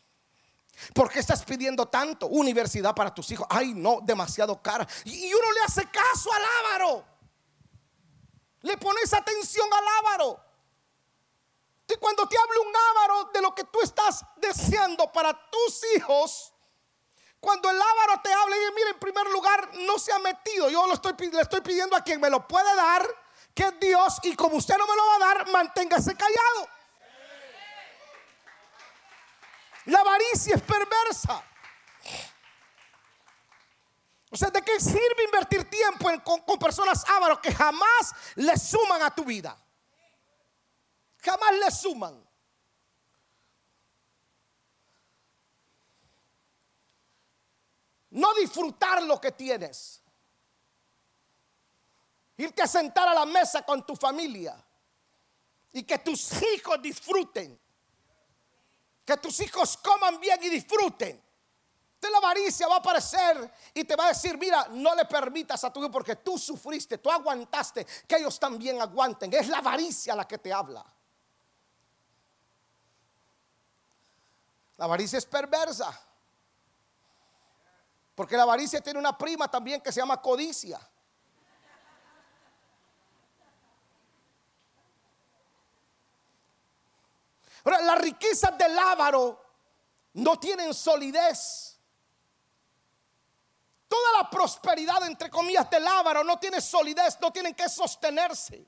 ¿Por 0.95 1.11
qué 1.11 1.19
estás 1.19 1.45
pidiendo 1.45 1.87
tanto? 1.87 2.29
Universidad 2.29 2.95
para 2.95 3.13
tus 3.13 3.29
hijos. 3.33 3.49
Ay, 3.51 3.75
no, 3.75 3.99
demasiado 4.01 4.63
cara. 4.63 4.87
Y 5.05 5.35
uno 5.35 5.53
le 5.53 5.61
hace 5.63 5.91
caso 5.91 6.33
al 6.33 6.43
ávaro. 6.65 7.05
Le 8.61 8.77
pones 8.79 9.13
atención 9.13 9.69
al 9.73 9.85
ávaro. 10.05 10.46
Y 11.89 11.97
cuando 11.97 12.29
te 12.29 12.37
hable 12.37 12.59
un 12.59 12.75
ávaro 12.77 13.31
de 13.33 13.43
lo 13.43 13.55
que 13.55 13.65
tú 13.65 13.81
estás 13.81 14.25
deseando 14.37 15.11
para 15.13 15.33
tus 15.51 15.81
hijos, 15.95 16.53
cuando 17.39 17.71
el 17.71 17.81
ávaro 17.81 18.21
te 18.23 18.33
hable 18.33 18.57
y 18.57 18.75
mire, 18.75 18.91
en 18.91 18.99
primer 18.99 19.27
lugar, 19.29 19.71
no 19.75 19.99
se 19.99 20.13
ha 20.13 20.19
metido. 20.19 20.69
Yo 20.69 20.87
lo 20.87 20.95
estoy, 20.95 21.15
le 21.31 21.41
estoy 21.41 21.61
pidiendo 21.61 21.97
a 21.97 22.03
quien 22.03 22.21
me 22.21 22.29
lo 22.29 22.47
puede 22.49 22.75
dar, 22.75 23.09
que 23.55 23.65
es 23.65 23.81
Dios, 23.81 24.19
y 24.25 24.35
como 24.35 24.57
usted 24.57 24.77
no 24.77 24.87
me 24.87 24.97
lo 24.97 25.07
va 25.07 25.15
a 25.15 25.19
dar, 25.19 25.49
manténgase 25.49 26.17
callado. 26.17 26.69
La 29.85 30.01
avaricia 30.01 30.57
es 30.57 30.63
perversa. 30.63 31.43
O 34.31 34.37
sea, 34.37 34.51
¿de 34.51 34.61
qué 34.63 34.81
sirve 34.81 35.25
invertir 35.25 35.71
tiempo 35.71 36.11
con, 36.25 36.41
con, 36.41 36.59
personas 36.59 37.09
ávaros 37.09 37.39
que 37.39 37.55
jamás 37.55 38.13
le 38.35 38.59
suman 38.59 39.03
a 39.03 39.15
tu 39.15 39.25
vida? 39.25 39.57
Jamás 41.27 41.53
le 41.59 41.71
suman. 41.73 42.25
No 48.11 48.33
disfrutar 48.35 49.03
lo 49.03 49.21
que 49.21 49.33
tienes. 49.33 50.03
Irte 52.37 52.63
a 52.63 52.67
sentar 52.69 53.09
a 53.09 53.15
la 53.15 53.27
mesa 53.27 53.63
con 53.63 53.85
tu 53.85 53.97
familia 53.97 54.57
y 55.73 55.83
que 55.83 55.99
tus 55.99 56.31
hijos 56.43 56.81
disfruten. 56.81 57.59
Que 59.05 59.17
tus 59.17 59.41
hijos 59.41 59.77
coman 59.79 60.21
bien 60.21 60.39
y 60.45 60.49
disfruten. 60.49 61.21
De 62.01 62.11
la 62.11 62.19
avaricia 62.19 62.69
va 62.69 62.77
a 62.77 62.79
aparecer 62.79 63.53
y 63.75 63.83
te 63.83 63.97
va 63.97 64.05
a 64.05 64.09
decir, 64.09 64.39
mira, 64.39 64.69
no 64.71 64.95
le 64.95 65.07
permitas 65.07 65.65
a 65.65 65.73
tu 65.73 65.81
hijo 65.81 65.91
porque 65.91 66.15
tú 66.17 66.39
sufriste, 66.39 66.99
tú 66.99 67.11
aguantaste, 67.11 67.85
que 68.07 68.17
ellos 68.17 68.39
también 68.39 68.81
aguanten. 68.81 69.33
Es 69.35 69.49
la 69.49 69.59
avaricia 69.59 70.15
la 70.15 70.29
que 70.29 70.39
te 70.39 70.53
habla. 70.53 70.85
La 74.77 74.85
avaricia 74.85 75.19
es 75.19 75.27
perversa. 75.27 75.99
Porque 78.15 78.37
la 78.37 78.45
avaricia 78.45 78.81
tiene 78.81 78.99
una 78.99 79.17
prima 79.17 79.51
también 79.51 79.81
que 79.81 79.93
se 79.93 80.01
llama 80.01 80.21
codicia. 80.21 80.81
Ahora, 87.65 87.81
las 87.81 87.99
riquezas 87.99 88.57
del 88.57 88.79
ávaro 88.79 89.45
no 90.15 90.39
tienen 90.39 90.73
solidez. 90.73 91.79
Toda 93.89 94.23
la 94.23 94.31
prosperidad, 94.31 95.05
entre 95.05 95.29
comillas, 95.31 95.69
del 95.69 95.87
ávaro 95.87 96.23
no 96.23 96.39
tiene 96.39 96.61
solidez, 96.61 97.19
no 97.21 97.33
tienen 97.33 97.55
que 97.55 97.69
sostenerse. 97.69 98.67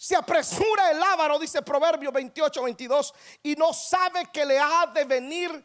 Se 0.00 0.14
apresura 0.14 0.92
el 0.92 1.02
ávaro, 1.02 1.40
dice 1.40 1.60
Proverbio 1.60 2.12
28, 2.12 2.62
22, 2.62 3.14
y 3.42 3.56
no 3.56 3.74
sabe 3.74 4.26
que 4.32 4.46
le 4.46 4.56
ha 4.56 4.86
de 4.86 5.02
venir 5.02 5.64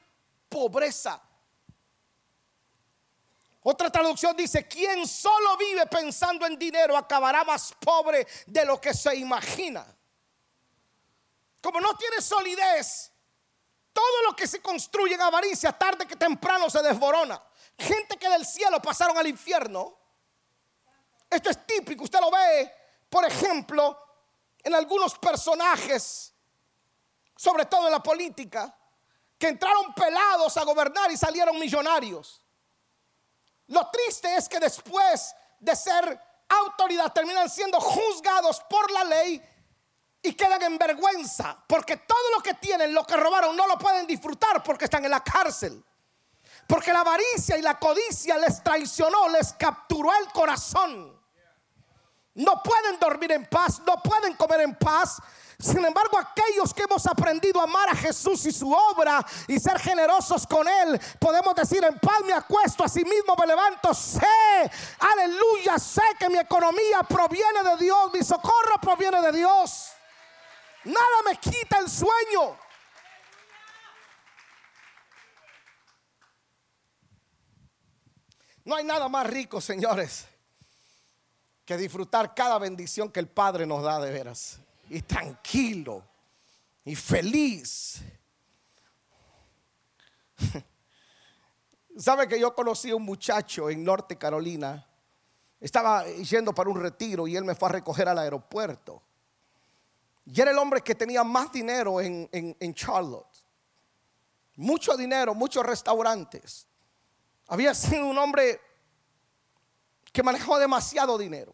pobreza. 0.49 1.21
Otra 3.61 3.91
traducción 3.91 4.35
dice, 4.35 4.67
quien 4.67 5.07
solo 5.07 5.55
vive 5.55 5.85
pensando 5.85 6.47
en 6.47 6.57
dinero 6.57 6.97
acabará 6.97 7.43
más 7.43 7.75
pobre 7.79 8.25
de 8.47 8.65
lo 8.65 8.81
que 8.81 8.95
se 8.95 9.15
imagina. 9.15 9.85
Como 11.61 11.79
no 11.79 11.95
tiene 11.95 12.19
solidez, 12.19 13.11
todo 13.93 14.23
lo 14.23 14.35
que 14.35 14.47
se 14.47 14.63
construye 14.63 15.13
en 15.13 15.21
avaricia, 15.21 15.71
tarde 15.73 16.07
que 16.07 16.15
temprano 16.15 16.71
se 16.71 16.81
desborona. 16.81 17.39
Gente 17.77 18.17
que 18.17 18.29
del 18.29 18.47
cielo 18.47 18.81
pasaron 18.81 19.15
al 19.15 19.27
infierno. 19.27 19.95
Esto 21.29 21.51
es 21.51 21.67
típico, 21.67 22.05
usted 22.05 22.19
lo 22.19 22.31
ve, 22.31 22.73
por 23.11 23.23
ejemplo, 23.25 24.12
en 24.63 24.73
algunos 24.73 25.17
personajes, 25.17 26.33
sobre 27.35 27.65
todo 27.65 27.87
en 27.87 27.91
la 27.91 28.01
política, 28.01 28.73
que 29.37 29.49
entraron 29.49 29.93
pelados 29.93 30.55
a 30.57 30.63
gobernar 30.63 31.11
y 31.11 31.17
salieron 31.17 31.59
millonarios. 31.59 32.41
Lo 33.67 33.89
triste 33.89 34.35
es 34.35 34.47
que 34.47 34.59
después 34.59 35.35
de 35.59 35.75
ser 35.75 36.19
autoridad 36.47 37.11
terminan 37.11 37.49
siendo 37.49 37.79
juzgados 37.79 38.61
por 38.69 38.89
la 38.91 39.03
ley 39.03 39.41
y 40.21 40.33
quedan 40.33 40.61
en 40.63 40.77
vergüenza 40.77 41.61
porque 41.67 41.97
todo 41.97 42.31
lo 42.35 42.41
que 42.41 42.53
tienen, 42.53 42.93
lo 42.93 43.05
que 43.05 43.17
robaron, 43.17 43.55
no 43.55 43.67
lo 43.67 43.77
pueden 43.77 44.07
disfrutar 44.07 44.63
porque 44.63 44.85
están 44.85 45.03
en 45.03 45.11
la 45.11 45.23
cárcel. 45.23 45.83
Porque 46.67 46.93
la 46.93 47.01
avaricia 47.01 47.57
y 47.57 47.61
la 47.61 47.77
codicia 47.77 48.37
les 48.37 48.63
traicionó, 48.63 49.27
les 49.29 49.53
capturó 49.53 50.13
el 50.15 50.31
corazón. 50.31 51.12
No 52.35 52.63
pueden 52.63 52.99
dormir 52.99 53.31
en 53.31 53.45
paz, 53.45 53.81
no 53.85 54.01
pueden 54.01 54.35
comer 54.35 54.61
en 54.61 54.75
paz. 54.75 55.21
Sin 55.59 55.85
embargo, 55.85 56.17
aquellos 56.17 56.73
que 56.73 56.83
hemos 56.83 57.05
aprendido 57.05 57.61
a 57.61 57.63
amar 57.63 57.89
a 57.89 57.95
Jesús 57.95 58.45
y 58.45 58.51
su 58.51 58.71
obra 58.71 59.23
y 59.47 59.59
ser 59.59 59.79
generosos 59.79 60.47
con 60.47 60.67
Él, 60.67 60.99
podemos 61.19 61.53
decir 61.55 61.83
en 61.85 61.97
paz 61.99 62.21
me 62.25 62.33
acuesto, 62.33 62.83
a 62.83 62.89
sí 62.89 63.05
mismo 63.05 63.35
me 63.39 63.45
levanto, 63.45 63.93
sé, 63.93 64.71
aleluya, 64.99 65.77
sé 65.77 66.01
que 66.19 66.27
mi 66.27 66.37
economía 66.37 67.03
proviene 67.07 67.63
de 67.63 67.77
Dios, 67.77 68.11
mi 68.13 68.23
socorro 68.23 68.77
proviene 68.81 69.21
de 69.21 69.31
Dios. 69.31 69.91
Nada 70.85 71.21
me 71.25 71.37
quita 71.37 71.77
el 71.77 71.89
sueño. 71.89 72.57
No 78.65 78.75
hay 78.75 78.83
nada 78.83 79.07
más 79.07 79.27
rico, 79.27 79.61
señores, 79.61 80.25
que 81.65 81.77
disfrutar 81.77 82.35
cada 82.35 82.57
bendición 82.59 83.11
que 83.11 83.19
el 83.19 83.27
Padre 83.27 83.65
nos 83.65 83.83
da 83.83 83.99
de 83.99 84.11
veras. 84.11 84.59
Y 84.89 85.01
tranquilo 85.01 86.03
y 86.85 86.95
feliz. 86.95 88.01
¿Sabe 91.97 92.27
que 92.27 92.39
yo 92.39 92.53
conocí 92.53 92.89
a 92.89 92.95
un 92.95 93.03
muchacho 93.03 93.69
en 93.69 93.83
Norte 93.83 94.17
Carolina? 94.17 94.85
Estaba 95.59 96.05
yendo 96.05 96.53
para 96.53 96.69
un 96.69 96.79
retiro 96.79 97.27
y 97.27 97.37
él 97.37 97.45
me 97.45 97.55
fue 97.55 97.69
a 97.69 97.73
recoger 97.73 98.09
al 98.09 98.17
aeropuerto. 98.19 99.01
Y 100.25 100.41
era 100.41 100.51
el 100.51 100.57
hombre 100.57 100.81
que 100.81 100.95
tenía 100.95 101.23
más 101.23 101.51
dinero 101.51 102.01
en, 102.01 102.27
en 102.31 102.73
Charlotte. 102.73 103.43
Mucho 104.55 104.95
dinero, 104.97 105.33
muchos 105.33 105.65
restaurantes. 105.65 106.67
Había 107.47 107.73
sido 107.73 108.05
un 108.07 108.17
hombre 108.17 108.59
que 110.13 110.23
manejó 110.23 110.57
demasiado 110.59 111.17
dinero. 111.17 111.53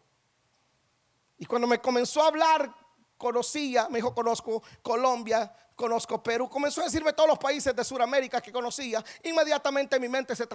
Y 1.38 1.46
cuando 1.46 1.66
me 1.66 1.80
comenzó 1.80 2.22
a 2.22 2.26
hablar, 2.28 2.72
conocía, 3.16 3.88
me 3.88 3.98
dijo, 3.98 4.14
conozco 4.14 4.62
Colombia, 4.82 5.52
conozco 5.74 6.22
Perú, 6.22 6.48
comenzó 6.50 6.82
a 6.82 6.84
decirme 6.84 7.14
todos 7.14 7.30
los 7.30 7.38
países 7.38 7.74
de 7.74 7.82
Sudamérica 7.82 8.42
que 8.42 8.52
conocía. 8.52 9.02
Inmediatamente 9.24 9.98
mi 9.98 10.08
mente 10.08 10.36
se, 10.36 10.46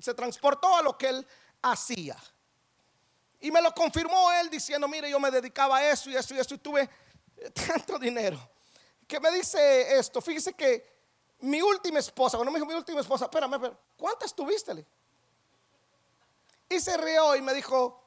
se 0.00 0.14
transportó 0.14 0.76
a 0.76 0.82
lo 0.82 0.98
que 0.98 1.08
él 1.08 1.26
hacía. 1.62 2.16
Y 3.40 3.52
me 3.52 3.62
lo 3.62 3.72
confirmó 3.72 4.32
él 4.32 4.50
diciendo, 4.50 4.88
mire, 4.88 5.08
yo 5.08 5.20
me 5.20 5.30
dedicaba 5.30 5.76
a 5.78 5.90
eso 5.90 6.10
y 6.10 6.16
eso 6.16 6.34
y 6.34 6.38
eso 6.40 6.54
y 6.54 6.58
tuve 6.58 6.90
tanto 7.68 7.96
dinero. 7.96 8.38
Que 9.06 9.20
me 9.20 9.30
dice 9.30 9.96
esto, 9.96 10.20
fíjese 10.20 10.52
que 10.54 10.96
mi 11.40 11.62
última 11.62 12.00
esposa, 12.00 12.36
cuando 12.36 12.50
me 12.50 12.58
dijo 12.58 12.68
mi 12.68 12.74
última 12.74 13.00
esposa, 13.00 13.26
espérame, 13.26 13.54
espérame 13.54 13.78
¿cuántas 13.96 14.34
tuviste? 14.34 14.84
Y 16.68 16.80
se 16.80 16.96
rió 16.96 17.36
y 17.36 17.42
me 17.42 17.54
dijo, 17.54 18.02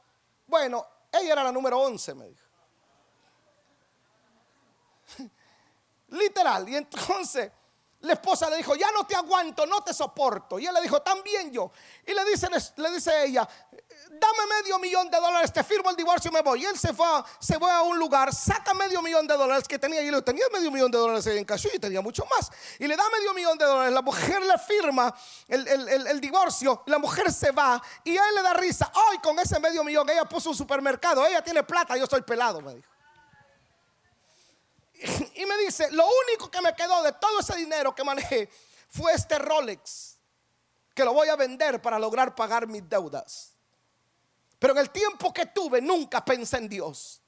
bueno, 0.47 0.85
ella 1.11 1.33
era 1.33 1.43
la 1.43 1.51
número 1.51 1.79
11, 1.79 2.15
me 2.15 2.27
dijo. 2.27 2.45
Literal. 6.09 6.67
Y 6.67 6.75
entonces 6.75 7.51
la 8.01 8.13
esposa 8.13 8.49
le 8.49 8.57
dijo, 8.57 8.75
ya 8.75 8.91
no 8.91 9.05
te 9.05 9.15
aguanto, 9.15 9.65
no 9.65 9.83
te 9.83 9.93
soporto. 9.93 10.57
Y 10.57 10.65
él 10.65 10.73
le 10.73 10.81
dijo, 10.81 11.01
también 11.01 11.51
yo. 11.51 11.71
Y 12.05 12.13
le 12.13 12.23
dice, 12.25 12.47
le 12.77 12.91
dice 12.91 13.25
ella, 13.25 13.47
dame 14.09 14.61
medio 14.61 14.79
millón 14.79 15.09
de 15.09 15.17
dólares, 15.17 15.51
te 15.51 15.63
firmo 15.65 15.89
el 15.89 15.97
divorcio 15.97 16.31
y 16.31 16.33
me 16.33 16.41
voy. 16.41 16.63
Y 16.63 16.65
él 16.65 16.77
se 16.77 16.93
fue, 16.93 17.05
a, 17.05 17.25
se 17.39 17.59
fue 17.59 17.69
a 17.69 17.81
un 17.81 17.99
lugar, 17.99 18.33
saca 18.33 18.73
medio 18.73 19.01
millón 19.01 19.27
de 19.27 19.35
dólares 19.35 19.67
que 19.67 19.77
tenía. 19.77 20.01
Y 20.01 20.11
le 20.11 20.21
tenía 20.21 20.45
medio 20.53 20.71
millón 20.71 20.89
de 20.89 20.97
dólares 20.97 21.27
en 21.27 21.43
cash 21.43 21.67
y 21.73 21.79
tenía 21.79 21.99
mucho 21.99 22.25
más. 22.25 22.49
Y 22.79 22.87
le 22.87 22.95
da 22.95 23.03
medio 23.09 23.33
millón 23.33 23.57
de 23.57 23.65
dólares. 23.65 23.93
La 23.93 24.01
mujer 24.01 24.41
le 24.43 24.57
firma 24.57 25.13
el, 25.49 26.21
divorcio. 26.21 26.83
La 26.85 26.99
mujer 26.99 27.33
se 27.33 27.51
va 27.51 27.81
y 28.05 28.17
a 28.17 28.29
él 28.29 28.35
le 28.35 28.41
da 28.41 28.53
risa. 28.53 28.89
Hoy 29.09 29.17
con 29.17 29.37
ese 29.39 29.59
medio 29.59 29.83
millón, 29.83 30.09
ella 30.09 30.23
puso 30.23 30.51
un 30.51 30.55
supermercado. 30.55 31.25
Ella 31.25 31.43
tiene 31.43 31.63
plata, 31.63 31.97
yo 31.97 32.05
estoy 32.05 32.21
pelado, 32.21 32.61
me 32.61 32.75
dijo. 32.75 32.98
Y 35.35 35.45
me 35.45 35.57
dice, 35.57 35.89
lo 35.91 36.05
único 36.27 36.51
que 36.51 36.61
me 36.61 36.73
quedó 36.75 37.01
de 37.03 37.13
todo 37.13 37.39
ese 37.39 37.55
dinero 37.55 37.95
que 37.95 38.03
manejé 38.03 38.49
fue 38.89 39.13
este 39.13 39.39
Rolex, 39.39 40.17
que 40.93 41.05
lo 41.05 41.13
voy 41.13 41.29
a 41.29 41.35
vender 41.35 41.81
para 41.81 41.97
lograr 41.97 42.35
pagar 42.35 42.67
mis 42.67 42.87
deudas. 42.87 43.53
Pero 44.57 44.73
en 44.73 44.79
el 44.79 44.89
tiempo 44.89 45.33
que 45.33 45.45
tuve 45.45 45.81
nunca 45.81 46.23
pensé 46.23 46.57
en 46.57 46.67
Dios. 46.67 47.21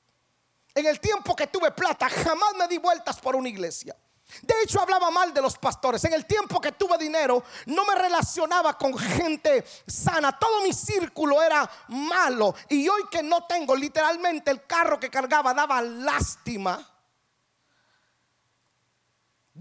En 0.73 0.85
el 0.85 0.99
tiempo 0.99 1.35
que 1.35 1.47
tuve 1.47 1.71
plata 1.71 2.09
jamás 2.09 2.55
me 2.55 2.67
di 2.67 2.77
vueltas 2.77 3.19
por 3.19 3.35
una 3.35 3.47
iglesia. 3.47 3.95
De 4.41 4.61
hecho, 4.63 4.81
hablaba 4.81 5.11
mal 5.11 5.33
de 5.33 5.41
los 5.41 5.57
pastores. 5.57 6.03
En 6.05 6.13
el 6.13 6.25
tiempo 6.25 6.61
que 6.61 6.71
tuve 6.71 6.97
dinero, 6.97 7.43
no 7.65 7.85
me 7.85 7.95
relacionaba 7.95 8.77
con 8.77 8.97
gente 8.97 9.65
sana. 9.85 10.37
Todo 10.37 10.61
mi 10.61 10.73
círculo 10.73 11.41
era 11.41 11.69
malo. 11.89 12.55
Y 12.69 12.87
hoy 12.87 13.03
que 13.11 13.21
no 13.21 13.45
tengo, 13.45 13.75
literalmente 13.75 14.51
el 14.51 14.65
carro 14.65 14.99
que 14.99 15.09
cargaba 15.09 15.53
daba 15.53 15.81
lástima. 15.81 16.90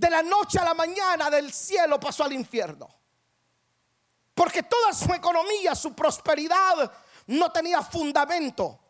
De 0.01 0.09
la 0.09 0.23
noche 0.23 0.59
a 0.59 0.65
la 0.65 0.73
mañana 0.73 1.29
del 1.29 1.53
cielo 1.53 2.01
pasó 2.01 2.25
al 2.25 2.33
infierno. 2.33 2.89
Porque 4.33 4.63
toda 4.63 4.95
su 4.95 5.13
economía, 5.13 5.75
su 5.75 5.93
prosperidad 5.93 6.91
no 7.27 7.53
tenía 7.53 7.83
fundamento. 7.83 8.65
O 8.65 8.81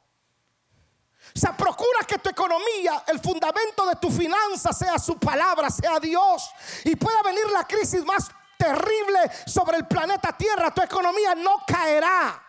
sea, 1.35 1.57
procura 1.57 2.07
que 2.07 2.19
tu 2.19 2.31
economía, 2.31 3.03
el 3.09 3.19
fundamento 3.19 3.87
de 3.87 3.97
tu 3.97 4.09
finanza 4.09 4.73
sea 4.73 5.01
su 5.01 5.19
palabra, 5.19 5.69
sea 5.69 5.99
Dios. 5.99 6.49
Y 6.85 6.95
pueda 6.95 7.25
venir 7.25 7.45
la 7.51 7.67
crisis 7.67 8.05
más 8.05 8.31
terrible 8.57 9.19
sobre 9.47 9.79
el 9.79 9.89
planeta 9.89 10.37
Tierra. 10.37 10.73
Tu 10.73 10.83
economía 10.83 11.35
no 11.35 11.65
caerá. 11.67 12.41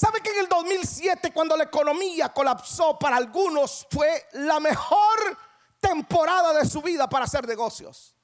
¿Sabe 0.00 0.20
que 0.22 0.29
en 0.29 0.29
el 0.40 0.48
2007 0.48 1.32
cuando 1.32 1.56
la 1.56 1.64
economía 1.64 2.30
colapsó 2.30 2.98
para 2.98 3.16
algunos 3.16 3.86
fue 3.90 4.28
la 4.32 4.58
mejor 4.60 5.38
temporada 5.78 6.52
de 6.52 6.66
su 6.66 6.82
vida 6.82 7.08
para 7.08 7.24
hacer 7.24 7.46
negocios? 7.46 8.14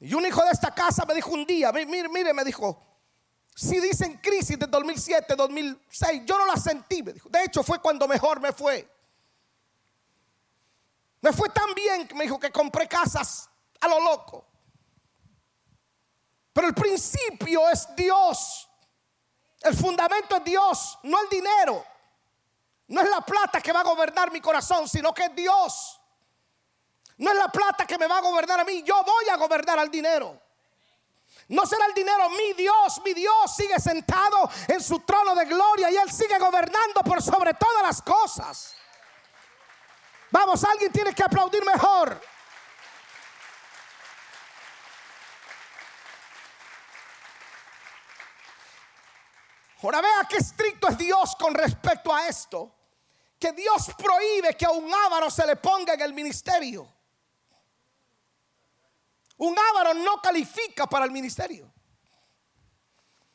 Y 0.00 0.12
un 0.14 0.26
hijo 0.26 0.42
de 0.44 0.50
esta 0.50 0.74
casa 0.74 1.04
me 1.06 1.14
dijo 1.14 1.30
un 1.30 1.46
día, 1.46 1.72
mire, 1.72 2.08
mire, 2.08 2.34
me 2.34 2.44
dijo, 2.44 2.82
si 3.54 3.80
dicen 3.80 4.18
crisis 4.18 4.58
de 4.58 4.66
2007, 4.66 5.34
2006, 5.34 6.22
yo 6.26 6.36
no 6.38 6.46
la 6.46 6.56
sentí, 6.56 7.02
me 7.02 7.14
dijo. 7.14 7.28
De 7.30 7.44
hecho, 7.44 7.62
fue 7.62 7.80
cuando 7.80 8.06
mejor 8.06 8.40
me 8.40 8.52
fue. 8.52 8.86
Me 11.22 11.32
fue 11.32 11.48
tan 11.48 11.74
bien 11.74 12.08
me 12.14 12.24
dijo 12.24 12.38
que 12.38 12.52
compré 12.52 12.86
casas 12.86 13.48
a 13.80 13.88
lo 13.88 14.00
loco. 14.00 14.46
Pero 16.52 16.68
el 16.68 16.74
principio 16.74 17.68
es 17.70 17.88
Dios. 17.96 18.65
El 19.60 19.76
fundamento 19.76 20.36
es 20.36 20.44
Dios, 20.44 20.98
no 21.02 21.20
el 21.22 21.28
dinero. 21.28 21.84
No 22.88 23.00
es 23.00 23.10
la 23.10 23.20
plata 23.20 23.60
que 23.60 23.72
va 23.72 23.80
a 23.80 23.84
gobernar 23.84 24.30
mi 24.30 24.40
corazón, 24.40 24.88
sino 24.88 25.12
que 25.12 25.24
es 25.24 25.34
Dios. 25.34 26.00
No 27.18 27.30
es 27.30 27.36
la 27.36 27.48
plata 27.48 27.86
que 27.86 27.98
me 27.98 28.06
va 28.06 28.18
a 28.18 28.20
gobernar 28.20 28.60
a 28.60 28.64
mí, 28.64 28.82
yo 28.82 29.02
voy 29.02 29.28
a 29.28 29.36
gobernar 29.36 29.78
al 29.78 29.90
dinero. 29.90 30.40
No 31.48 31.64
será 31.64 31.86
el 31.86 31.94
dinero 31.94 32.28
mi 32.30 32.52
Dios, 32.54 33.00
mi 33.04 33.14
Dios 33.14 33.54
sigue 33.56 33.78
sentado 33.78 34.50
en 34.68 34.82
su 34.82 35.00
trono 35.00 35.34
de 35.34 35.44
gloria 35.44 35.90
y 35.90 35.96
Él 35.96 36.10
sigue 36.10 36.38
gobernando 36.38 37.00
por 37.02 37.22
sobre 37.22 37.54
todas 37.54 37.82
las 37.82 38.02
cosas. 38.02 38.74
Vamos, 40.30 40.62
alguien 40.64 40.92
tiene 40.92 41.14
que 41.14 41.22
aplaudir 41.22 41.64
mejor. 41.64 42.20
Ahora 49.82 50.00
vea 50.00 50.26
qué 50.28 50.38
estricto 50.38 50.88
es 50.88 50.98
Dios 50.98 51.36
con 51.36 51.54
respecto 51.54 52.14
a 52.14 52.26
esto. 52.28 52.74
Que 53.38 53.52
Dios 53.52 53.90
prohíbe 53.98 54.56
que 54.56 54.64
a 54.64 54.70
un 54.70 54.92
ávaro 54.92 55.30
se 55.30 55.46
le 55.46 55.56
ponga 55.56 55.94
en 55.94 56.00
el 56.00 56.14
ministerio. 56.14 56.96
Un 59.38 59.54
ávaro 59.58 59.92
no 59.94 60.20
califica 60.22 60.86
para 60.86 61.04
el 61.04 61.10
ministerio. 61.10 61.70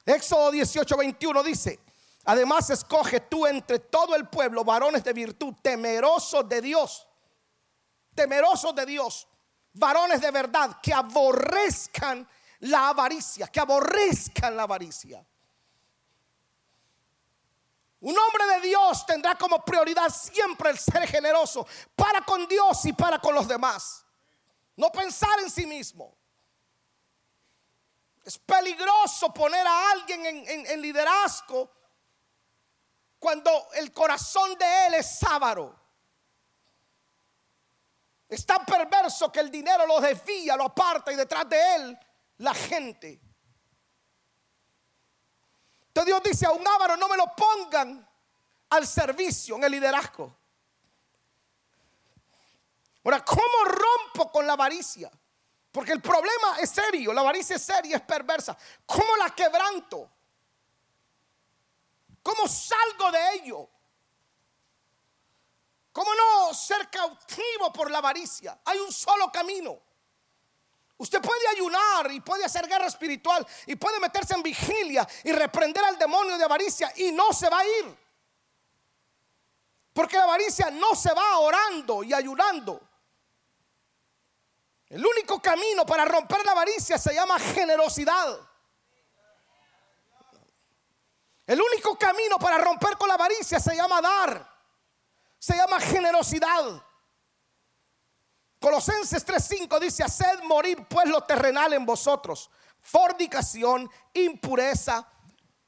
Éxodo 0.03 0.49
18, 0.49 0.97
21 0.97 1.43
dice, 1.43 1.79
además 2.25 2.71
escoge 2.71 3.19
tú 3.21 3.45
entre 3.45 3.77
todo 3.77 4.15
el 4.15 4.27
pueblo 4.27 4.63
varones 4.63 5.03
de 5.03 5.13
virtud, 5.13 5.53
temerosos 5.61 6.49
de 6.49 6.59
Dios, 6.59 7.07
temerosos 8.15 8.73
de 8.73 8.85
Dios, 8.87 9.27
varones 9.73 10.19
de 10.21 10.31
verdad, 10.31 10.79
que 10.81 10.91
aborrezcan 10.91 12.27
la 12.61 12.89
avaricia, 12.89 13.47
que 13.47 13.59
aborrezcan 13.59 14.57
la 14.57 14.63
avaricia. 14.63 15.23
Un 18.01 18.17
hombre 18.17 18.45
de 18.55 18.61
Dios 18.61 19.05
tendrá 19.05 19.35
como 19.35 19.63
prioridad 19.63 20.09
siempre 20.09 20.71
el 20.71 20.79
ser 20.79 21.07
generoso 21.07 21.67
para 21.95 22.21
con 22.21 22.47
Dios 22.47 22.83
y 22.85 22.93
para 22.93 23.19
con 23.19 23.35
los 23.35 23.47
demás. 23.47 24.03
No 24.75 24.91
pensar 24.91 25.39
en 25.39 25.51
sí 25.51 25.67
mismo. 25.67 26.17
Es 28.23 28.39
peligroso 28.39 29.31
poner 29.31 29.65
a 29.65 29.91
alguien 29.91 30.25
en, 30.25 30.81
liderazgo 30.81 31.71
cuando 33.19 33.51
el 33.73 33.91
corazón 33.91 34.57
de 34.57 34.87
él 34.87 34.93
es 34.95 35.19
sábaro. 35.19 35.79
Es 38.27 38.45
tan 38.45 38.65
perverso 38.65 39.31
que 39.31 39.41
el 39.41 39.51
dinero 39.51 39.85
lo 39.85 40.01
desvía, 40.01 40.55
lo 40.55 40.65
aparta 40.65 41.11
y 41.11 41.15
detrás 41.15 41.47
de 41.49 41.75
él 41.75 41.99
la 42.37 42.53
gente. 42.55 43.21
Entonces 45.91 46.05
Dios 46.05 46.23
dice 46.23 46.45
a 46.45 46.51
un 46.51 46.65
ávaro 46.65 46.95
no 46.95 47.09
me 47.09 47.17
lo 47.17 47.35
pongan 47.35 48.07
al 48.69 48.87
servicio 48.87 49.57
en 49.57 49.65
el 49.65 49.73
liderazgo. 49.73 50.33
Ahora, 53.03 53.25
¿cómo 53.25 53.65
rompo 53.65 54.31
con 54.31 54.47
la 54.47 54.53
avaricia? 54.53 55.11
Porque 55.69 55.91
el 55.91 56.01
problema 56.01 56.59
es 56.61 56.69
serio, 56.69 57.11
la 57.11 57.19
avaricia 57.19 57.57
es 57.57 57.61
seria, 57.61 57.97
es 57.97 58.03
perversa. 58.03 58.57
¿Cómo 58.85 59.17
la 59.17 59.35
quebranto? 59.35 60.09
¿Cómo 62.23 62.47
salgo 62.47 63.11
de 63.11 63.33
ello? 63.33 63.69
¿Cómo 65.91 66.15
no 66.15 66.53
ser 66.53 66.89
cautivo 66.89 67.73
por 67.73 67.91
la 67.91 67.97
avaricia? 67.97 68.61
Hay 68.63 68.79
un 68.79 68.93
solo 68.93 69.29
camino. 69.29 69.77
Usted 71.01 71.19
puede 71.19 71.47
ayunar 71.47 72.11
y 72.11 72.21
puede 72.21 72.45
hacer 72.45 72.67
guerra 72.67 72.85
espiritual 72.85 73.43
y 73.65 73.75
puede 73.75 73.99
meterse 73.99 74.35
en 74.35 74.43
vigilia 74.43 75.07
y 75.23 75.31
reprender 75.31 75.83
al 75.83 75.97
demonio 75.97 76.37
de 76.37 76.43
avaricia 76.43 76.93
y 76.95 77.11
no 77.11 77.33
se 77.33 77.49
va 77.49 77.57
a 77.57 77.65
ir. 77.65 77.97
Porque 79.93 80.15
la 80.15 80.25
avaricia 80.25 80.69
no 80.69 80.93
se 80.93 81.11
va 81.11 81.39
orando 81.39 82.03
y 82.03 82.13
ayunando. 82.13 82.87
El 84.89 85.03
único 85.03 85.41
camino 85.41 85.87
para 85.87 86.05
romper 86.05 86.45
la 86.45 86.51
avaricia 86.51 86.99
se 86.99 87.15
llama 87.15 87.39
generosidad. 87.39 88.39
El 91.47 91.59
único 91.59 91.97
camino 91.97 92.37
para 92.37 92.59
romper 92.59 92.95
con 92.95 93.07
la 93.07 93.15
avaricia 93.15 93.59
se 93.59 93.75
llama 93.75 94.01
dar. 94.01 94.55
Se 95.39 95.55
llama 95.55 95.79
generosidad. 95.79 96.90
Colosenses 98.61 99.25
3:5 99.25 99.79
dice, 99.79 100.03
haced 100.03 100.43
morir 100.43 100.85
pues 100.87 101.09
lo 101.09 101.21
terrenal 101.23 101.73
en 101.73 101.83
vosotros. 101.83 102.47
Fornicación, 102.79 103.89
impureza, 104.13 105.11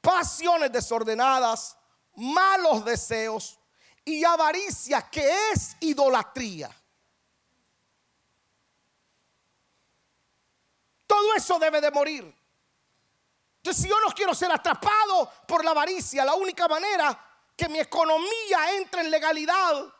pasiones 0.00 0.70
desordenadas, 0.70 1.76
malos 2.14 2.84
deseos 2.84 3.58
y 4.04 4.22
avaricia 4.22 5.02
que 5.10 5.28
es 5.50 5.76
idolatría. 5.80 6.70
Todo 11.08 11.34
eso 11.34 11.58
debe 11.58 11.80
de 11.80 11.90
morir. 11.90 12.32
Entonces, 13.56 13.82
si 13.82 13.88
yo 13.88 13.98
no 13.98 14.14
quiero 14.14 14.36
ser 14.36 14.52
atrapado 14.52 15.32
por 15.48 15.64
la 15.64 15.72
avaricia, 15.72 16.24
la 16.24 16.34
única 16.34 16.68
manera 16.68 17.18
que 17.56 17.68
mi 17.68 17.80
economía 17.80 18.76
entre 18.76 19.00
en 19.00 19.10
legalidad 19.10 19.93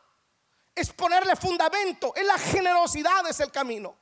es 0.74 0.92
ponerle 0.92 1.36
fundamento. 1.36 2.12
En 2.16 2.26
la 2.26 2.38
generosidad 2.38 3.26
es 3.28 3.40
el 3.40 3.50
camino. 3.50 3.96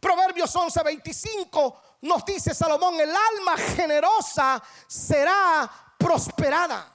Proverbios 0.00 0.54
11:25 0.54 1.80
nos 2.02 2.24
dice 2.24 2.54
Salomón, 2.54 3.00
el 3.00 3.14
alma 3.14 3.56
generosa 3.56 4.62
será 4.86 5.70
prosperada. 5.98 6.92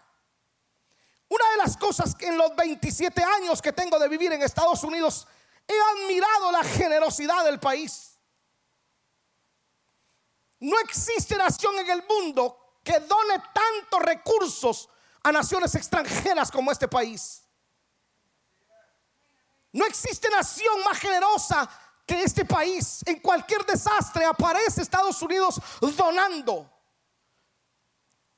Una 1.30 1.52
de 1.52 1.58
las 1.58 1.78
cosas 1.78 2.14
que 2.14 2.28
en 2.28 2.38
los 2.38 2.56
27 2.56 3.24
años 3.24 3.62
que 3.62 3.72
tengo 3.72 3.98
de 3.98 4.10
vivir 4.10 4.34
en 4.34 4.42
Estados 4.42 4.84
Unidos, 4.84 5.28
he 5.68 6.04
admirado 6.04 6.52
la 6.52 6.64
generosidad 6.64 7.46
del 7.46 7.60
país. 7.60 8.20
No 10.60 10.78
existe 10.80 11.38
nación 11.38 11.80
en 11.80 11.90
el 11.90 12.04
mundo 12.06 12.80
que 12.84 13.00
done 13.00 13.42
tantos 13.54 14.02
recursos 14.02 14.90
a 15.24 15.32
naciones 15.32 15.74
extranjeras 15.76 16.52
como 16.52 16.72
este 16.72 16.88
país. 16.88 17.41
No 19.74 19.86
existe 19.86 20.30
nación 20.30 20.84
más 20.84 20.98
generosa 21.00 21.70
que 22.06 22.24
este 22.24 22.46
país. 22.46 23.02
En 23.06 23.20
cualquier 23.20 23.66
desastre 23.66 24.26
aparece 24.26 24.82
Estados 24.82 25.22
Unidos 25.22 25.62
donando. 25.98 26.71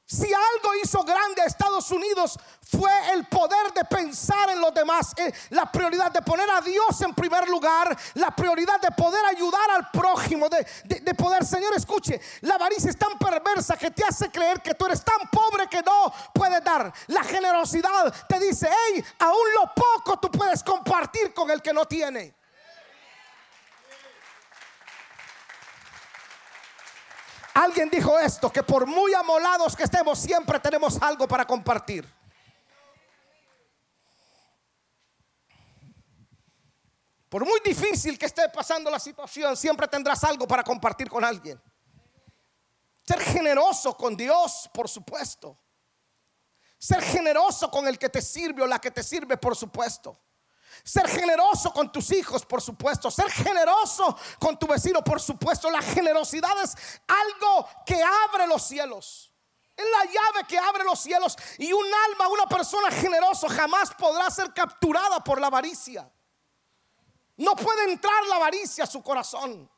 Si 0.06 0.26
algo 0.26 0.76
hizo 0.84 1.02
grande 1.04 1.42
a 1.42 1.46
Estados 1.46 1.90
Unidos 1.92 2.38
fue 2.70 2.92
el 3.14 3.26
poder 3.28 3.72
de 3.74 3.86
pensar 3.86 4.50
en 4.50 4.60
los 4.60 4.74
demás, 4.74 5.14
eh, 5.16 5.34
la 5.52 5.72
prioridad 5.72 6.12
de 6.12 6.22
poner 6.22 6.50
a 6.50 6.60
Dios 6.60 7.02
en 7.02 7.14
primer 7.14 7.48
lugar, 7.48 7.98
la 8.16 8.32
prioridad 8.32 8.82
de 8.82 8.92
poder 8.92 9.26
ayudar 9.26 9.72
al 9.72 9.90
prójimo, 9.92 10.50
de, 10.50 10.66
de 11.00 11.16
poder, 11.16 11.46
Señor, 11.46 11.74
escuche, 11.76 12.20
la 12.42 12.56
avaricia 12.56 12.90
es 12.90 12.98
tan 12.98 13.18
perversa 13.18 13.78
que 13.78 13.92
te 13.92 14.04
hace 14.04 14.30
creer 14.30 14.62
que 14.62 14.74
tú 14.74 14.86
eres 14.86 15.04
tan 15.04 15.30
pobre 15.30 15.68
que 15.68 15.82
no 15.82 16.14
puedes 16.34 16.62
dar. 16.64 16.92
La 17.08 17.24
generosidad 17.24 18.14
te 18.28 18.40
dice, 18.40 18.70
hey, 18.70 19.04
aún 19.20 19.48
lo 19.56 19.72
poco 19.74 20.20
tú 20.20 20.30
puedes 20.30 20.64
compartir 20.64 21.34
con 21.34 21.50
el 21.50 21.62
que 21.62 21.72
no 21.72 21.86
tiene. 21.86 22.36
Alguien 27.54 27.90
dijo 27.90 28.18
esto, 28.18 28.52
que 28.52 28.64
por 28.64 28.88
muy 28.88 29.14
amolados 29.14 29.76
que 29.76 29.84
estemos, 29.84 30.18
siempre 30.20 30.60
tenemos 30.60 31.00
algo 31.02 31.28
para 31.28 31.46
compartir. 31.46 32.08
Por 37.30 37.46
muy 37.46 37.60
difícil 37.66 38.18
que 38.18 38.28
esté 38.28 38.48
pasando 38.50 38.90
la 38.92 39.00
situación, 39.00 39.58
siempre 39.58 39.88
tendrás 39.88 40.24
algo 40.24 40.48
para 40.48 40.64
compartir 40.64 41.10
con 41.10 41.24
alguien. 41.24 41.62
Ser 43.06 43.20
generoso 43.20 43.96
con 43.98 44.16
Dios, 44.16 44.70
por 44.74 44.88
supuesto. 44.88 45.60
Ser 46.78 47.02
generoso 47.02 47.70
con 47.70 47.88
el 47.88 47.98
que 47.98 48.10
te 48.10 48.22
sirve 48.22 48.62
o 48.64 48.68
la 48.68 48.80
que 48.80 48.92
te 48.92 49.04
sirve, 49.04 49.38
por 49.38 49.56
supuesto. 49.56 50.20
Ser 50.84 51.08
generoso 51.08 51.72
con 51.74 51.92
tus 51.92 52.12
hijos, 52.12 52.46
por 52.46 52.62
supuesto. 52.62 53.12
Ser 53.12 53.30
generoso 53.30 54.18
con 54.40 54.58
tu 54.58 54.68
vecino, 54.68 55.04
por 55.04 55.22
supuesto. 55.22 55.70
La 55.70 55.82
generosidad 55.82 56.62
es 56.64 56.76
algo 57.08 57.68
que 57.86 58.02
abre 58.02 58.48
los 58.48 58.64
cielos. 58.64 59.34
Es 59.76 59.86
la 59.86 60.06
llave 60.06 60.48
que 60.48 60.58
abre 60.58 60.84
los 60.84 61.00
cielos. 61.00 61.38
Y 61.58 61.74
un 61.74 61.86
alma, 62.10 62.28
una 62.28 62.46
persona 62.48 62.92
generosa 62.92 63.50
jamás 63.50 63.94
podrá 63.96 64.30
ser 64.30 64.54
capturada 64.54 65.24
por 65.24 65.42
la 65.42 65.48
avaricia. 65.48 66.10
No 67.38 67.56
puede 67.56 67.92
entrar 67.92 68.26
la 68.28 68.36
avaricia 68.36 68.84
a 68.84 68.88
su 68.88 69.02
corazón. 69.02 69.70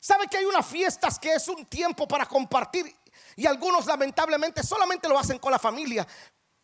¿Sabe 0.00 0.28
que 0.28 0.38
hay 0.38 0.44
unas 0.44 0.66
fiestas 0.66 1.18
que 1.18 1.34
es 1.34 1.48
un 1.48 1.66
tiempo 1.66 2.06
para 2.06 2.26
compartir? 2.26 2.94
Y 3.36 3.46
algunos 3.46 3.86
lamentablemente 3.86 4.62
solamente 4.62 5.08
lo 5.08 5.18
hacen 5.18 5.38
con 5.38 5.50
la 5.50 5.58
familia. 5.58 6.06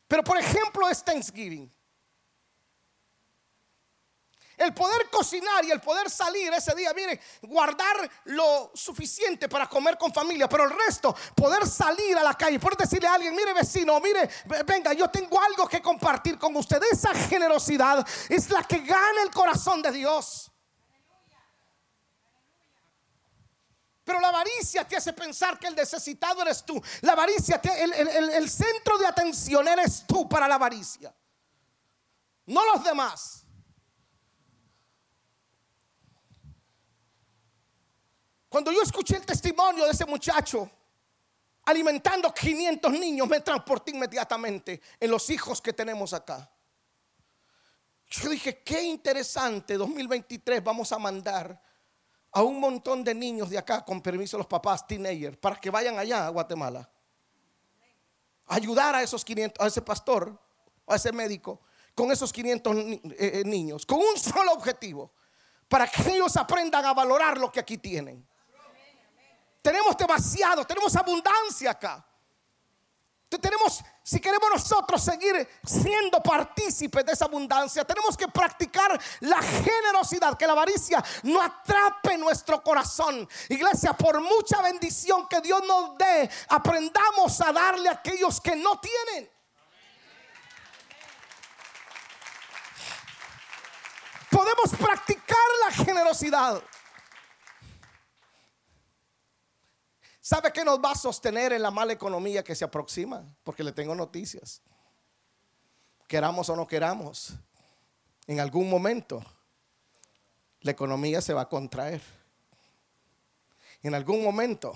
Pero 0.06 0.22
por 0.22 0.38
ejemplo 0.38 0.88
es 0.88 1.02
Thanksgiving. 1.02 1.73
El 4.56 4.72
poder 4.72 5.10
cocinar 5.10 5.64
y 5.64 5.70
el 5.70 5.80
poder 5.80 6.08
salir 6.08 6.52
ese 6.52 6.74
día, 6.74 6.92
mire, 6.94 7.20
guardar 7.42 8.08
lo 8.24 8.70
suficiente 8.74 9.48
para 9.48 9.68
comer 9.68 9.98
con 9.98 10.12
familia, 10.12 10.48
pero 10.48 10.64
el 10.64 10.70
resto, 10.70 11.14
poder 11.34 11.66
salir 11.66 12.16
a 12.16 12.22
la 12.22 12.34
calle, 12.34 12.60
poder 12.60 12.76
decirle 12.76 13.08
a 13.08 13.14
alguien, 13.14 13.34
mire 13.34 13.52
vecino, 13.52 13.98
mire, 14.00 14.28
venga, 14.64 14.92
yo 14.92 15.08
tengo 15.10 15.40
algo 15.40 15.66
que 15.68 15.82
compartir 15.82 16.38
con 16.38 16.54
usted. 16.56 16.80
Esa 16.90 17.12
generosidad 17.14 18.06
es 18.28 18.50
la 18.50 18.62
que 18.62 18.78
gana 18.78 19.22
el 19.22 19.30
corazón 19.30 19.82
de 19.82 19.90
Dios. 19.90 20.50
Pero 24.04 24.20
la 24.20 24.28
avaricia 24.28 24.86
te 24.86 24.96
hace 24.96 25.14
pensar 25.14 25.58
que 25.58 25.66
el 25.66 25.74
necesitado 25.74 26.42
eres 26.42 26.62
tú. 26.64 26.80
La 27.00 27.12
avaricia, 27.12 27.60
el, 27.78 27.92
el 27.92 28.50
centro 28.50 28.98
de 28.98 29.06
atención 29.06 29.66
eres 29.66 30.04
tú 30.06 30.28
para 30.28 30.46
la 30.46 30.56
avaricia. 30.56 31.12
No 32.46 32.64
los 32.72 32.84
demás. 32.84 33.43
Cuando 38.54 38.70
yo 38.70 38.82
escuché 38.82 39.16
el 39.16 39.26
testimonio 39.26 39.84
de 39.84 39.90
ese 39.90 40.06
muchacho 40.06 40.70
alimentando 41.64 42.32
500 42.32 42.92
niños, 42.92 43.26
me 43.26 43.40
transporté 43.40 43.90
inmediatamente 43.90 44.80
en 45.00 45.10
los 45.10 45.28
hijos 45.30 45.60
que 45.60 45.72
tenemos 45.72 46.14
acá. 46.14 46.48
Yo 48.06 48.28
dije, 48.28 48.62
qué 48.62 48.80
interesante, 48.80 49.76
2023 49.76 50.62
vamos 50.62 50.92
a 50.92 51.00
mandar 51.00 51.60
a 52.30 52.42
un 52.44 52.60
montón 52.60 53.02
de 53.02 53.12
niños 53.12 53.50
de 53.50 53.58
acá, 53.58 53.84
con 53.84 54.00
permiso 54.00 54.36
de 54.36 54.42
los 54.42 54.46
papás, 54.46 54.86
teenagers, 54.86 55.36
para 55.36 55.56
que 55.56 55.68
vayan 55.68 55.98
allá 55.98 56.24
a 56.24 56.28
Guatemala. 56.28 56.88
Ayudar 58.46 58.94
a 58.94 59.02
esos 59.02 59.24
500, 59.24 59.64
a 59.64 59.66
ese 59.66 59.82
pastor, 59.82 60.40
a 60.86 60.94
ese 60.94 61.10
médico, 61.10 61.60
con 61.92 62.12
esos 62.12 62.32
500 62.32 62.76
eh, 62.76 63.00
eh, 63.18 63.42
niños, 63.44 63.84
con 63.84 63.98
un 63.98 64.16
solo 64.16 64.52
objetivo, 64.52 65.12
para 65.66 65.88
que 65.88 66.08
ellos 66.08 66.36
aprendan 66.36 66.84
a 66.84 66.94
valorar 66.94 67.36
lo 67.36 67.50
que 67.50 67.58
aquí 67.58 67.78
tienen. 67.78 68.24
Tenemos 69.64 69.96
demasiado, 69.96 70.66
tenemos 70.66 70.94
abundancia 70.94 71.70
acá. 71.70 72.06
Tenemos, 73.30 73.82
si 74.02 74.20
queremos 74.20 74.50
nosotros 74.50 75.02
seguir 75.02 75.48
siendo 75.64 76.22
partícipes 76.22 77.04
de 77.06 77.12
esa 77.12 77.24
abundancia, 77.24 77.82
tenemos 77.82 78.14
que 78.14 78.28
practicar 78.28 79.00
la 79.20 79.40
generosidad, 79.40 80.36
que 80.36 80.46
la 80.46 80.52
avaricia 80.52 81.02
no 81.22 81.40
atrape 81.40 82.18
nuestro 82.18 82.62
corazón. 82.62 83.26
Iglesia, 83.48 83.94
por 83.94 84.20
mucha 84.20 84.60
bendición 84.60 85.26
que 85.28 85.40
Dios 85.40 85.62
nos 85.66 85.96
dé, 85.96 86.30
aprendamos 86.50 87.40
a 87.40 87.50
darle 87.50 87.88
a 87.88 87.92
aquellos 87.92 88.42
que 88.42 88.54
no 88.56 88.78
tienen. 88.78 89.30
Podemos 94.30 94.70
practicar 94.78 95.38
la 95.64 95.84
generosidad. 95.84 96.62
¿Sabe 100.26 100.50
qué 100.54 100.64
nos 100.64 100.78
va 100.78 100.92
a 100.92 100.94
sostener 100.94 101.52
en 101.52 101.60
la 101.60 101.70
mala 101.70 101.92
economía 101.92 102.42
que 102.42 102.54
se 102.54 102.64
aproxima? 102.64 103.22
Porque 103.42 103.62
le 103.62 103.72
tengo 103.72 103.94
noticias. 103.94 104.62
Queramos 106.08 106.48
o 106.48 106.56
no 106.56 106.66
queramos, 106.66 107.34
en 108.26 108.40
algún 108.40 108.70
momento 108.70 109.22
la 110.62 110.70
economía 110.70 111.20
se 111.20 111.34
va 111.34 111.42
a 111.42 111.48
contraer. 111.50 112.00
En 113.82 113.94
algún 113.94 114.24
momento 114.24 114.72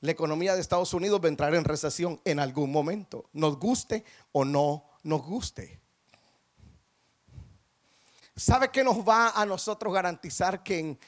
la 0.00 0.12
economía 0.12 0.54
de 0.54 0.60
Estados 0.60 0.94
Unidos 0.94 1.20
va 1.20 1.24
a 1.24 1.30
entrar 1.30 1.56
en 1.56 1.64
recesión. 1.64 2.20
En 2.24 2.38
algún 2.38 2.70
momento, 2.70 3.28
nos 3.32 3.58
guste 3.58 4.04
o 4.30 4.44
no 4.44 4.84
nos 5.02 5.22
guste. 5.22 5.80
¿Sabe 8.36 8.70
qué 8.70 8.84
nos 8.84 8.98
va 8.98 9.30
a 9.30 9.44
nosotros 9.44 9.92
garantizar 9.92 10.62
que 10.62 10.78
en 10.78 10.98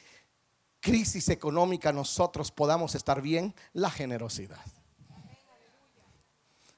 crisis 0.84 1.30
económica 1.30 1.94
nosotros 1.94 2.52
podamos 2.52 2.94
estar 2.94 3.22
bien, 3.22 3.54
la 3.72 3.90
generosidad. 3.90 4.60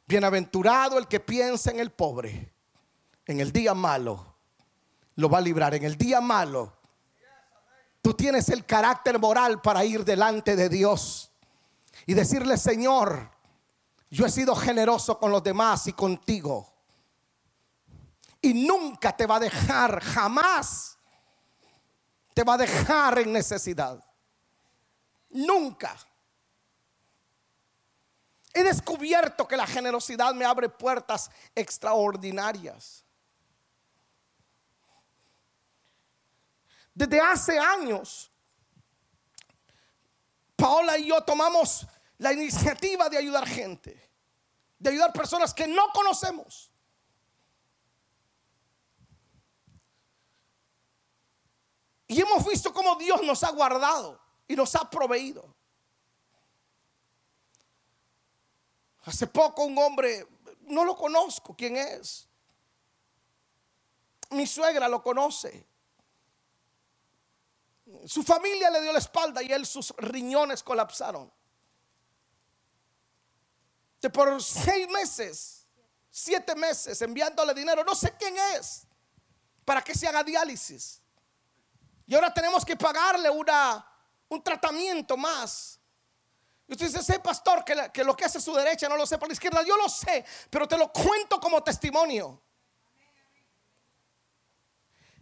Bienaventurado 0.07 0.97
el 0.97 1.09
que 1.09 1.19
piensa 1.19 1.73
en 1.73 1.81
el 1.81 1.90
pobre, 1.90 2.53
en 3.27 3.40
el 3.40 3.51
día 3.51 3.75
malo, 3.75 4.37
lo 5.16 5.29
va 5.29 5.38
a 5.38 5.40
librar. 5.40 5.75
En 5.75 5.83
el 5.83 5.99
día 5.99 6.21
malo, 6.21 6.73
tú 8.01 8.14
tienes 8.14 8.49
el 8.49 8.64
carácter 8.64 9.19
moral 9.19 9.61
para 9.61 9.85
ir 9.85 10.05
delante 10.05 10.55
de 10.55 10.69
Dios 10.69 11.33
y 12.07 12.14
decirle, 12.14 12.57
Señor, 12.57 13.29
yo 14.09 14.25
he 14.25 14.31
sido 14.31 14.55
generoso 14.55 15.19
con 15.19 15.33
los 15.33 15.42
demás 15.42 15.88
y 15.88 15.92
contigo. 15.92 16.73
Y 18.40 18.55
nunca 18.55 19.16
te 19.16 19.27
va 19.27 19.37
a 19.37 19.40
dejar, 19.40 20.01
jamás 20.01 20.96
te 22.37 22.44
va 22.44 22.53
a 22.53 22.59
dejar 22.59 23.18
en 23.20 23.33
necesidad. 23.33 23.99
Nunca. 25.31 25.96
He 28.53 28.62
descubierto 28.62 29.49
que 29.49 29.57
la 29.57 29.66
generosidad 29.66 30.35
me 30.35 30.44
abre 30.44 30.68
puertas 30.68 31.31
extraordinarias. 31.55 33.03
Desde 36.92 37.18
hace 37.18 37.59
años, 37.59 38.31
Paola 40.57 40.99
y 40.99 41.07
yo 41.07 41.22
tomamos 41.22 41.87
la 42.18 42.35
iniciativa 42.35 43.09
de 43.09 43.16
ayudar 43.16 43.49
gente, 43.49 44.11
de 44.79 44.90
ayudar 44.90 45.11
personas 45.14 45.55
que 45.55 45.66
no 45.66 45.88
conocemos. 45.94 46.70
Y 52.09 52.21
hemos 52.21 52.47
visto 52.47 52.73
cómo 52.73 52.97
Dios 52.97 53.23
nos 53.23 53.42
ha 53.42 53.51
guardado 53.51 54.21
y 54.47 54.55
nos 54.55 54.75
ha 54.77 54.88
proveído. 54.88 55.55
Hace 59.05 59.27
poco 59.27 59.64
un 59.64 59.79
hombre, 59.79 60.27
no 60.62 60.85
lo 60.85 60.97
conozco, 60.97 61.55
¿quién 61.57 61.77
es? 61.77 62.29
Mi 64.31 64.47
suegra 64.47 64.88
lo 64.88 65.03
conoce. 65.03 65.66
Su 68.05 68.23
familia 68.25 68.69
le 68.71 68.83
dio 68.83 68.92
la 68.92 68.99
espalda 68.99 69.42
y 69.42 69.53
él 69.53 69.64
sus 69.64 69.95
riñones 69.97 70.62
colapsaron. 70.62 71.33
Que 74.01 74.11
por 74.11 74.42
seis 74.42 74.88
meses, 74.88 75.66
siete 76.11 76.55
meses 76.57 77.01
enviándole 77.03 77.55
dinero, 77.55 77.85
no 77.85 77.95
sé 77.95 78.16
quién 78.19 78.37
es, 78.59 78.87
para 79.64 79.83
que 79.83 79.95
se 79.95 80.09
haga 80.09 80.25
diálisis. 80.25 81.01
Y 82.07 82.14
ahora 82.14 82.33
tenemos 82.33 82.64
que 82.64 82.77
pagarle 82.77 83.29
un 83.31 84.42
tratamiento 84.42 85.16
más 85.16 85.81
Y 86.69 86.73
usted 86.73 86.87
dice, 86.87 87.03
sé 87.03 87.19
pastor, 87.19 87.64
que 87.64 88.05
lo 88.05 88.16
que 88.16 88.25
hace 88.25 88.40
su 88.40 88.55
derecha 88.55 88.88
no 88.88 88.97
lo 88.97 89.07
sé 89.07 89.19
por 89.19 89.29
la 89.29 89.35
izquierda. 89.35 89.62
Yo 89.62 89.77
lo 89.77 89.88
sé, 89.88 90.25
pero 90.51 90.66
te 90.66 90.77
lo 90.77 90.92
cuento 90.92 91.40
como 91.40 91.62
testimonio. 91.62 92.42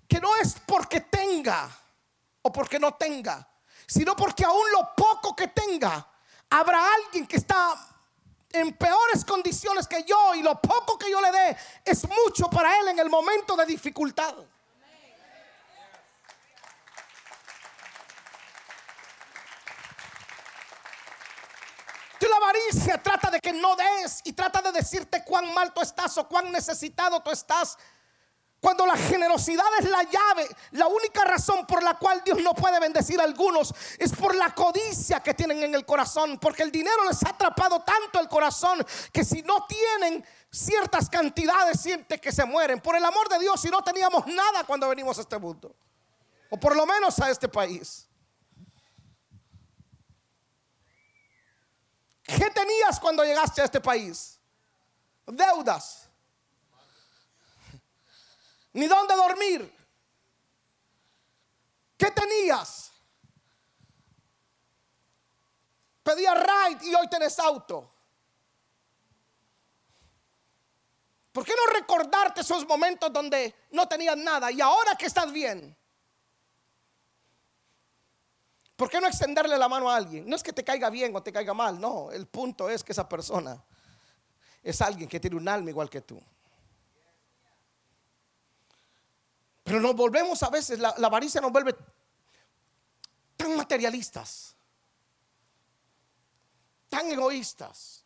Que 0.09 0.20
no 0.20 0.37
es 0.37 0.57
porque 0.66 1.01
tenga 1.01 1.70
o 2.42 2.53
porque 2.53 2.79
no 2.79 2.94
tenga, 2.94 3.49
sino 3.87 4.14
porque 4.14 4.44
aún 4.44 4.70
lo 4.73 4.94
poco 4.94 5.35
que 5.35 5.49
tenga, 5.49 6.07
habrá 6.51 6.94
alguien 6.94 7.27
que 7.27 7.37
está 7.37 7.75
en 8.51 8.77
peores 8.77 9.25
condiciones 9.25 9.88
que 9.88 10.05
yo 10.05 10.35
y 10.35 10.42
lo 10.42 10.61
poco 10.61 10.99
que 10.99 11.11
yo 11.11 11.20
le 11.20 11.33
dé 11.33 11.57
es 11.85 12.07
mucho 12.07 12.49
para 12.51 12.79
él 12.79 12.88
en 12.88 12.99
el 12.99 13.09
momento 13.09 13.57
de 13.57 13.66
dificultad. 13.66 14.35
La 22.35 22.47
avaricia 22.47 23.03
trata 23.03 23.31
de 23.31 23.40
que 23.40 23.53
no 23.53 23.77
des 23.77 24.20
y 24.25 24.33
trata 24.33 24.62
de 24.62 24.73
decirte 24.73 25.25
cuán 25.25 25.53
mal 25.55 25.73
tú 25.73 25.81
estás 25.81 26.16
o 26.18 26.29
cuán 26.29 26.51
necesitado 26.53 27.20
tú 27.20 27.31
estás. 27.31 27.77
Cuando 28.61 28.87
la 28.87 28.97
generosidad 28.97 29.66
es 29.79 29.90
la 29.90 30.03
llave, 30.05 30.49
la 30.70 30.87
única 30.87 31.23
razón 31.25 31.66
por 31.66 31.83
la 31.83 31.99
cual 31.99 32.23
Dios 32.25 32.38
no 32.40 32.55
puede 32.55 32.81
bendecir 32.81 33.20
a 33.20 33.25
algunos 33.25 33.75
es 33.99 34.11
por 34.12 34.35
la 34.35 34.55
codicia 34.55 35.20
que 35.20 35.35
tienen 35.35 35.62
en 35.62 35.75
el 35.75 35.85
corazón, 35.85 36.38
porque 36.38 36.62
el 36.62 36.73
dinero 36.73 37.05
les 37.07 37.23
ha 37.25 37.31
atrapado 37.31 37.81
tanto 37.81 38.20
el 38.20 38.29
corazón 38.29 38.85
que 39.12 39.23
si 39.23 39.42
no 39.42 39.66
tienen 39.66 40.25
ciertas 40.51 41.11
cantidades 41.11 41.79
siente 41.79 42.18
que 42.18 42.33
se 42.33 42.47
mueren. 42.47 42.81
Por 42.81 42.97
el 42.97 43.05
amor 43.05 43.29
de 43.29 43.38
Dios, 43.38 43.61
si 43.61 43.68
no 43.68 43.83
teníamos 43.83 44.27
nada 44.27 44.64
cuando 44.64 44.88
venimos 44.88 45.18
a 45.18 45.20
este 45.20 45.38
mundo, 45.38 45.77
o 46.49 46.57
por 46.59 46.75
lo 46.75 46.87
menos 46.87 47.18
a 47.20 47.31
este 47.31 47.49
país. 47.49 48.09
¿Qué 52.25 52.51
tenías 52.51 52.99
cuando 52.99 53.25
llegaste 53.25 53.63
a 53.63 53.65
este 53.65 53.81
país? 53.81 54.39
Deudas 55.27 56.05
ni 58.75 58.87
dónde 58.87 59.15
dormir. 59.15 59.73
¿Qué 61.97 62.11
tenías? 62.11 62.93
Pedías 66.03 66.37
ride 66.37 66.87
y 66.87 66.95
hoy 66.95 67.09
tenés 67.09 67.39
auto. 67.39 67.91
¿Por 71.33 71.45
qué 71.45 71.55
no 71.57 71.73
recordarte 71.73 72.43
esos 72.43 72.67
momentos 72.67 73.13
donde 73.13 73.55
no 73.71 73.89
tenías 73.89 74.17
nada 74.17 74.51
y 74.53 74.61
ahora 74.61 74.95
que 74.97 75.07
estás 75.07 75.33
bien? 75.33 75.77
¿Por 78.77 78.91
qué 78.91 79.01
no 79.01 79.07
extenderle 79.07 79.57
la 79.57 79.69
mano 79.69 79.89
a 79.89 79.97
alguien? 79.97 80.29
No 80.29 80.35
es 80.35 80.43
que 80.43 80.53
te 80.53 80.65
caiga 80.65 80.91
bien 80.91 81.15
o 81.15 81.23
te 81.23 81.33
caiga 81.33 81.55
mal, 81.55 81.81
no. 81.81 82.11
El 82.11 82.27
punto 82.27 82.69
es 82.69 82.83
que 82.83 82.93
esa 82.93 83.09
persona 83.09 83.63
es 84.63 84.81
alguien 84.81 85.09
que 85.09 85.21
tiene 85.21 85.37
un 85.37 85.49
alma 85.49 85.71
igual 85.71 85.89
que 85.89 86.01
tú. 86.01 86.21
Pero 89.63 89.81
nos 89.81 89.95
volvemos 89.95 90.43
a 90.43 90.51
veces, 90.51 90.79
la, 90.79 90.91
avaricia 90.91 91.41
nos 91.41 91.53
vuelve 91.53 91.75
tan 93.37 93.57
materialistas, 93.57 94.55
tan 96.89 97.11
egoístas. 97.11 98.05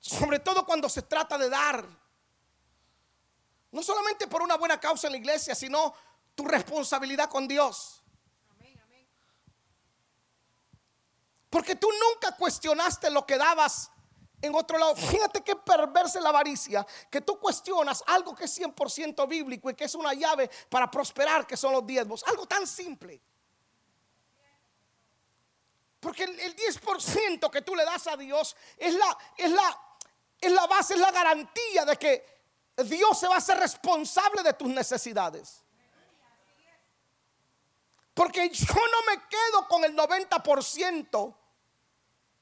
Sobre 0.00 0.40
todo 0.40 0.66
cuando 0.66 0.88
se 0.88 1.02
trata 1.02 1.38
de 1.38 1.48
dar. 1.48 2.01
No 3.72 3.82
solamente 3.82 4.26
por 4.28 4.42
una 4.42 4.56
buena 4.56 4.78
causa 4.78 5.08
en 5.08 5.14
la 5.14 5.18
iglesia, 5.18 5.54
sino 5.54 5.94
tu 6.34 6.44
responsabilidad 6.44 7.28
con 7.28 7.48
Dios. 7.48 8.02
Porque 11.50 11.76
tú 11.76 11.88
nunca 11.90 12.34
cuestionaste 12.36 13.10
lo 13.10 13.26
que 13.26 13.36
dabas 13.36 13.90
en 14.40 14.54
otro 14.54 14.78
lado. 14.78 14.96
Fíjate 14.96 15.42
qué 15.42 15.54
perversa 15.54 16.20
la 16.20 16.30
avaricia, 16.30 16.86
que 17.10 17.20
tú 17.20 17.38
cuestionas 17.38 18.02
algo 18.06 18.34
que 18.34 18.44
es 18.44 18.58
100% 18.58 19.28
bíblico 19.28 19.70
y 19.70 19.74
que 19.74 19.84
es 19.84 19.94
una 19.94 20.14
llave 20.14 20.50
para 20.68 20.90
prosperar, 20.90 21.46
que 21.46 21.56
son 21.56 21.72
los 21.72 21.86
diezmos. 21.86 22.24
Algo 22.26 22.46
tan 22.46 22.66
simple. 22.66 23.20
Porque 26.00 26.24
el, 26.24 26.56
10% 26.56 27.50
que 27.50 27.62
tú 27.62 27.76
le 27.76 27.84
das 27.84 28.06
a 28.08 28.16
Dios 28.16 28.56
es 28.76 28.94
la, 28.94 29.18
es, 29.36 29.50
la, 29.50 29.98
es 30.40 30.52
la 30.52 30.66
base, 30.66 30.94
es 30.94 31.00
la 31.00 31.12
garantía 31.12 31.84
de 31.84 31.96
que 31.96 32.31
Dios 32.76 33.18
se 33.18 33.28
va 33.28 33.34
a 33.34 33.38
hacer 33.38 33.58
responsable 33.58 34.42
de 34.42 34.54
tus 34.54 34.68
necesidades. 34.68 35.62
Porque 38.14 38.48
yo 38.50 38.74
no 38.74 39.12
me 39.12 39.22
quedo 39.28 39.68
con 39.68 39.84
el 39.84 39.96
90% 39.96 41.34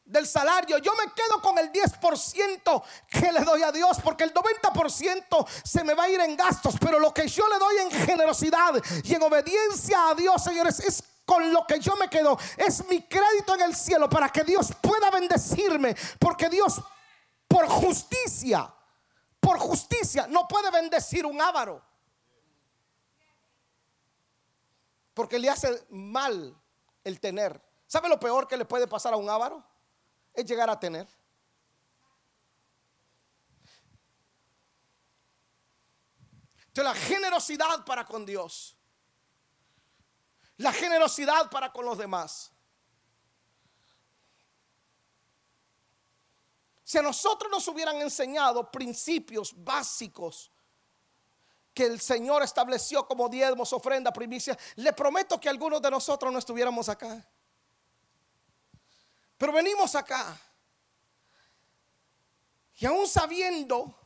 del 0.05 0.27
salario. 0.27 0.79
Yo 0.79 0.93
me 0.95 1.13
quedo 1.13 1.41
con 1.41 1.57
el 1.59 1.71
10% 1.71 2.83
que 3.09 3.33
le 3.33 3.41
doy 3.41 3.63
a 3.63 3.71
Dios, 3.71 3.99
porque 4.03 4.25
el 4.25 4.35
90% 4.35 5.47
se 5.65 5.85
me 5.85 5.95
va 5.95 6.05
a 6.05 6.09
ir 6.09 6.21
en 6.21 6.37
gastos, 6.37 6.75
pero 6.81 6.99
lo 6.99 7.15
que 7.15 7.29
yo 7.29 7.49
le 7.49 7.59
doy 7.59 7.77
en 7.79 7.91
generosidad 8.07 8.75
y 9.05 9.15
en 9.15 9.23
obediencia 9.23 10.09
a 10.09 10.15
Dios, 10.15 10.43
señores, 10.43 10.81
es 10.81 11.05
con 11.25 11.53
lo 11.53 11.65
que 11.65 11.79
yo 11.79 11.95
me 11.97 12.09
quedo. 12.09 12.37
Es 12.57 12.85
mi 12.89 13.03
crédito 13.03 13.55
en 13.55 13.63
el 13.63 13.77
cielo 13.77 14.11
para 14.11 14.29
que 14.31 14.43
Dios 14.43 14.73
pueda 14.81 15.11
bendecirme, 15.11 15.95
porque 16.19 16.49
Dios 16.49 16.81
por 17.47 17.69
justicia, 17.69 18.73
por 19.51 19.59
justicia, 19.59 20.29
no 20.29 20.47
puede 20.47 20.71
bendecir 20.71 21.27
un 21.27 21.41
ávaro. 21.41 21.83
Porque 25.13 25.41
le 25.41 25.51
hace 25.51 25.87
mal 25.91 26.57
el 27.03 27.19
tener. 27.19 27.61
¿Sabe 27.85 28.09
lo 28.09 28.21
peor 28.21 28.47
que 28.47 28.57
le 28.57 28.65
puede 28.65 28.87
pasar 28.87 29.13
a 29.13 29.17
un 29.17 29.29
ávaro? 29.29 29.65
es 30.35 30.47
llegar 30.47 30.71
a 30.71 30.79
tener. 30.79 31.09
Entonces 36.69 36.85
la 36.85 36.95
generosidad 36.95 37.85
para 37.85 38.07
con 38.07 38.25
Dios. 38.25 38.77
La 40.59 40.73
generosidad 40.73 41.51
para 41.51 41.73
con 41.73 41.85
los 41.85 41.99
demás. 41.99 42.53
Si 46.91 46.99
a 46.99 47.03
nosotros 47.03 47.49
nos 47.49 47.69
hubieran 47.69 48.01
enseñado 48.01 48.69
principios 48.69 49.55
básicos 49.57 50.51
que 51.73 51.85
el 51.85 52.01
Señor 52.01 52.43
estableció 52.43 53.07
como 53.07 53.29
diezmos, 53.29 53.73
ofrenda, 53.73 54.13
primicia, 54.13 54.59
le 54.75 54.93
prometo 54.93 55.39
que 55.39 55.49
algunos 55.49 55.81
de 55.81 55.89
nosotros 55.89 56.33
no 56.33 56.41
estuviéramos 56.41 56.89
acá. 56.89 57.25
Pero 59.39 59.53
venimos 59.53 59.95
acá. 59.95 60.37
Y 62.75 62.87
aún 62.87 63.07
sabiendo 63.07 63.97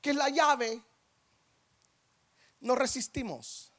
que 0.00 0.12
la 0.12 0.30
llave, 0.30 0.82
no 2.58 2.74
resistimos. 2.74 3.72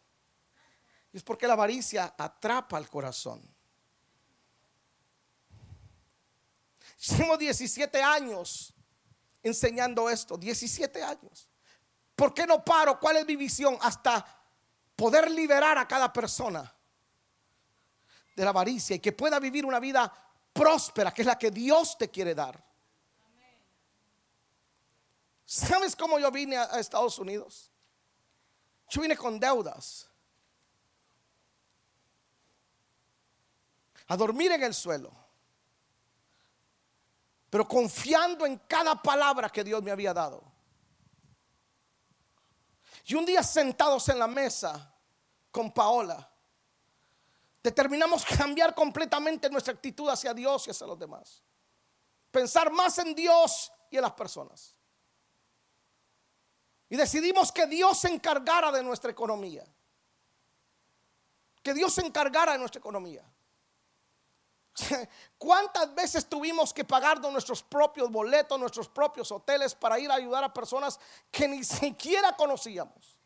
Y 1.12 1.18
es 1.18 1.24
porque 1.24 1.48
la 1.48 1.54
avaricia 1.56 2.16
atrapa 2.18 2.78
al 2.78 2.90
corazón. 2.90 3.44
Llevo 7.02 7.36
17 7.36 8.04
años 8.04 8.74
enseñando 9.42 10.10
esto, 10.10 10.38
17 10.38 11.02
años. 11.02 11.48
¿Por 12.16 12.34
qué 12.34 12.46
no 12.46 12.64
paro? 12.64 13.00
¿Cuál 13.00 13.18
es 13.18 13.26
mi 13.26 13.36
visión? 13.36 13.78
Hasta 13.82 14.24
poder 14.96 15.32
liberar 15.32 15.80
a 15.80 15.88
cada 15.88 16.14
persona 16.14 16.72
de 18.36 18.44
la 18.44 18.52
avaricia 18.52 18.96
y 18.96 19.00
que 19.00 19.12
pueda 19.12 19.40
vivir 19.40 19.66
una 19.66 19.80
vida 19.80 20.14
próspera, 20.54 21.12
que 21.12 21.24
es 21.24 21.26
la 21.26 21.40
que 21.40 21.50
Dios 21.50 21.98
te 21.98 22.10
quiere 22.12 22.36
dar. 22.36 22.64
¿Sabes 25.44 25.96
cómo 25.96 26.20
yo 26.20 26.30
vine 26.30 26.58
a, 26.58 26.80
Estados 26.80 27.18
Unidos? 27.18 27.72
Yo 28.90 29.02
vine 29.02 29.18
con 29.18 29.40
deudas. 29.40 30.08
A 34.08 34.16
dormir 34.16 34.52
en 34.52 34.64
el 34.64 34.74
suelo. 34.74 35.21
Pero 37.52 37.68
confiando 37.68 38.46
en 38.46 38.58
cada 38.60 38.96
palabra 38.96 39.50
que 39.50 39.62
Dios 39.62 39.84
me 39.84 39.92
había 39.92 40.14
dado. 40.14 40.42
Y 43.06 43.14
un 43.14 43.26
día 43.26 43.44
sentados 43.44 44.08
en 44.08 44.18
la 44.18 44.28
mesa 44.28 44.96
con 45.52 45.70
Paola, 45.74 46.32
determinamos 47.62 48.24
cambiar 48.38 48.74
completamente 48.74 49.50
nuestra 49.50 49.74
actitud 49.74 50.08
hacia 50.08 50.34
Dios 50.34 50.66
y 50.66 50.72
hacia 50.72 50.88
los 50.88 50.98
demás. 50.98 51.44
Pensar 52.32 52.72
más 52.72 52.98
en 53.00 53.14
Dios 53.14 53.70
y 53.90 53.98
en 53.98 54.04
las 54.04 54.14
personas. 54.14 54.78
Y 56.88 56.96
decidimos 56.96 57.52
que 57.52 57.68
Dios 57.68 58.00
se 58.00 58.08
encargara 58.08 58.72
de 58.72 58.82
nuestra 58.82 59.12
economía. 59.12 59.66
Que 61.62 61.74
Dios 61.74 61.94
se 61.94 62.06
encargara 62.06 62.54
de 62.54 62.60
nuestra 62.60 62.80
economía. 62.80 63.30
¿Cuántas 65.38 65.94
veces 65.94 66.28
tuvimos 66.28 66.74
que 66.74 66.84
pagar 66.84 67.20
nuestros 67.20 67.64
propios 67.64 68.10
boletos, 68.12 68.60
nuestros 68.60 68.88
propios 68.90 69.32
hoteles 69.32 69.76
para 69.76 70.00
ir 70.00 70.12
a 70.12 70.16
ayudar 70.16 70.44
a 70.44 70.54
personas 70.54 71.00
que 71.30 71.48
ni 71.48 71.64
siquiera 71.64 72.36
conocíamos? 72.36 73.18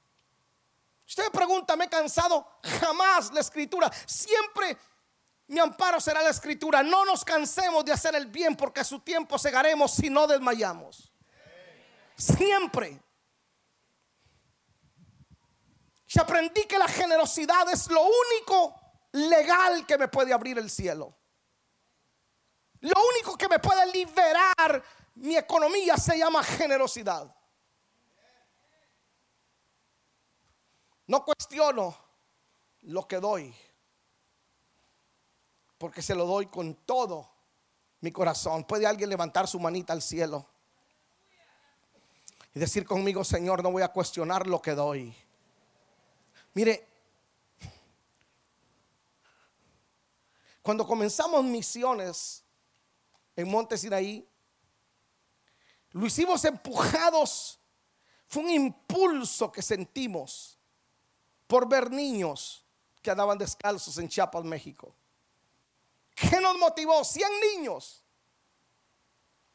Usted 1.07 1.31
pregunta, 1.31 1.75
¿me 1.75 1.85
he 1.85 1.89
cansado? 1.89 2.47
Jamás 2.63 3.31
la 3.31 3.41
escritura. 3.41 3.91
Siempre 4.05 4.77
mi 5.47 5.59
amparo 5.59 5.99
será 6.01 6.21
la 6.23 6.29
escritura. 6.29 6.81
No 6.81 7.05
nos 7.05 7.23
cansemos 7.23 7.85
de 7.85 7.91
hacer 7.91 8.15
el 8.15 8.27
bien 8.27 8.55
porque 8.55 8.81
a 8.81 8.83
su 8.83 8.99
tiempo 8.99 9.37
segaremos 9.37 9.91
si 9.91 10.09
no 10.09 10.25
desmayamos. 10.25 11.11
Siempre. 12.17 12.99
Y 16.07 16.19
aprendí 16.19 16.63
que 16.63 16.79
la 16.79 16.87
generosidad 16.87 17.69
es 17.71 17.89
lo 17.89 18.01
único 18.01 18.73
legal 19.11 19.85
que 19.85 19.97
me 19.97 20.07
puede 20.07 20.33
abrir 20.33 20.57
el 20.57 20.69
cielo. 20.69 21.14
Lo 22.85 22.93
único 23.13 23.35
que 23.35 23.47
me 23.47 23.57
puede 23.57 23.91
liberar 23.91 24.83
mi 25.15 25.35
economía 25.35 25.97
se 25.97 26.19
llama 26.19 26.43
generosidad. 26.43 27.35
No 31.07 31.25
cuestiono 31.25 31.97
lo 32.81 33.07
que 33.07 33.15
doy, 33.15 33.55
porque 35.79 36.03
se 36.03 36.13
lo 36.13 36.27
doy 36.27 36.45
con 36.45 36.75
todo 36.75 37.27
mi 38.01 38.11
corazón. 38.11 38.63
¿Puede 38.65 38.85
alguien 38.85 39.09
levantar 39.09 39.47
su 39.47 39.59
manita 39.59 39.91
al 39.91 40.03
cielo 40.03 40.45
y 42.53 42.59
decir 42.59 42.85
conmigo, 42.85 43.23
Señor, 43.23 43.63
no 43.63 43.71
voy 43.71 43.81
a 43.81 43.87
cuestionar 43.87 44.45
lo 44.45 44.61
que 44.61 44.75
doy? 44.75 45.15
Mire, 46.53 46.87
cuando 50.61 50.85
comenzamos 50.85 51.43
misiones 51.43 52.44
en 53.35 53.49
Monte 53.49 53.77
Sinaí, 53.77 54.27
lo 55.91 56.05
hicimos 56.05 56.43
empujados, 56.45 57.59
fue 58.27 58.43
un 58.43 58.49
impulso 58.49 59.51
que 59.51 59.61
sentimos 59.61 60.59
por 61.47 61.67
ver 61.67 61.91
niños 61.91 62.65
que 63.01 63.11
andaban 63.11 63.37
descalzos 63.37 63.97
en 63.97 64.09
Chiapas, 64.09 64.43
México. 64.43 64.95
¿Qué 66.15 66.39
nos 66.41 66.57
motivó? 66.57 67.03
100 67.03 67.29
niños 67.39 68.03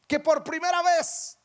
que 0.07 0.19
por 0.19 0.43
primera 0.43 0.81
vez 0.83 1.37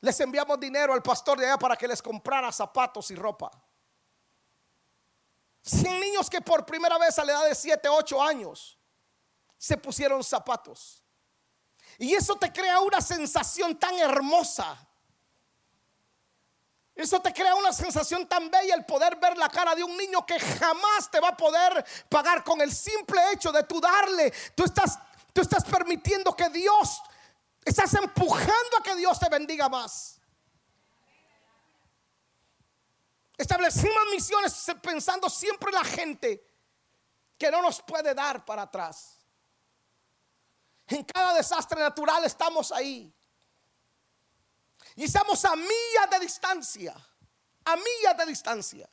les 0.00 0.18
enviamos 0.20 0.58
dinero 0.60 0.92
al 0.92 1.02
pastor 1.02 1.38
de 1.38 1.46
allá 1.46 1.58
para 1.58 1.76
que 1.76 1.88
les 1.88 2.00
comprara 2.00 2.52
zapatos 2.52 3.10
y 3.10 3.16
ropa. 3.16 3.50
100 5.62 6.00
niños 6.00 6.30
que 6.30 6.40
por 6.40 6.64
primera 6.64 6.96
vez 6.98 7.18
a 7.18 7.24
la 7.24 7.32
edad 7.32 7.48
de 7.48 7.54
7, 7.54 7.88
8 7.88 8.22
años 8.22 8.78
se 9.58 9.76
pusieron 9.76 10.22
zapatos. 10.22 11.04
Y 11.98 12.14
eso 12.14 12.36
te 12.36 12.52
crea 12.52 12.80
una 12.80 13.00
sensación 13.00 13.78
tan 13.78 13.98
hermosa 13.98 14.88
eso 16.98 17.22
te 17.22 17.32
crea 17.32 17.54
una 17.54 17.72
sensación 17.72 18.26
tan 18.26 18.50
bella 18.50 18.74
el 18.74 18.84
poder 18.84 19.14
ver 19.20 19.38
la 19.38 19.48
cara 19.48 19.72
de 19.76 19.84
un 19.84 19.96
niño 19.96 20.26
que 20.26 20.36
jamás 20.40 21.08
te 21.08 21.20
va 21.20 21.28
a 21.28 21.36
poder 21.36 21.86
pagar 22.08 22.42
con 22.42 22.60
el 22.60 22.74
simple 22.74 23.20
hecho 23.32 23.52
de 23.52 23.62
tú 23.62 23.80
darle. 23.80 24.32
Tú 24.56 24.64
estás, 24.64 24.98
tú 25.32 25.40
estás 25.40 25.62
permitiendo 25.62 26.34
que 26.34 26.48
Dios, 26.48 27.00
estás 27.64 27.94
empujando 27.94 28.78
a 28.80 28.82
que 28.82 28.96
Dios 28.96 29.16
te 29.16 29.28
bendiga 29.28 29.68
más. 29.68 30.20
Establecimos 33.36 34.02
misiones 34.10 34.66
pensando 34.82 35.30
siempre 35.30 35.68
en 35.68 35.76
la 35.76 35.84
gente 35.84 36.44
que 37.38 37.48
no 37.48 37.62
nos 37.62 37.80
puede 37.80 38.12
dar 38.12 38.44
para 38.44 38.62
atrás. 38.62 39.17
En 40.88 41.04
cada 41.04 41.34
desastre 41.34 41.80
natural 41.80 42.24
estamos 42.24 42.72
ahí. 42.72 43.12
Y 44.96 45.04
estamos 45.04 45.44
a 45.44 45.54
millas 45.54 46.10
de 46.10 46.18
distancia. 46.20 46.94
A 47.64 47.76
millas 47.76 48.16
de 48.16 48.26
distancia. 48.26 48.90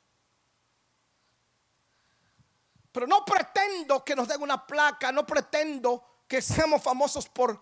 Pero 2.91 3.07
no 3.07 3.25
pretendo 3.25 4.03
que 4.03 4.15
nos 4.15 4.27
den 4.27 4.41
una 4.41 4.65
placa, 4.65 5.11
no 5.11 5.25
pretendo 5.25 6.23
que 6.27 6.41
seamos 6.41 6.81
famosos 6.81 7.27
por 7.27 7.61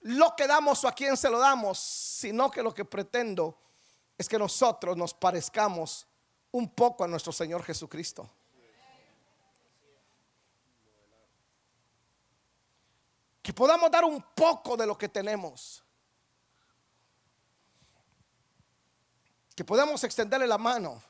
lo 0.00 0.34
que 0.36 0.46
damos 0.46 0.84
o 0.84 0.88
a 0.88 0.92
quién 0.92 1.16
se 1.16 1.30
lo 1.30 1.38
damos, 1.38 1.78
sino 1.78 2.50
que 2.50 2.62
lo 2.62 2.74
que 2.74 2.84
pretendo 2.84 3.58
es 4.16 4.28
que 4.28 4.38
nosotros 4.38 4.96
nos 4.96 5.14
parezcamos 5.14 6.06
un 6.50 6.74
poco 6.74 7.04
a 7.04 7.08
nuestro 7.08 7.32
Señor 7.32 7.62
Jesucristo. 7.62 8.28
Que 13.48 13.54
podamos 13.54 13.90
dar 13.90 14.04
un 14.04 14.20
poco 14.34 14.76
de 14.76 14.86
lo 14.86 14.98
que 14.98 15.08
tenemos. 15.08 15.82
que 19.56 19.64
podamos 19.64 20.04
extenderle 20.04 20.46
la 20.46 20.58
mano. 20.58 21.02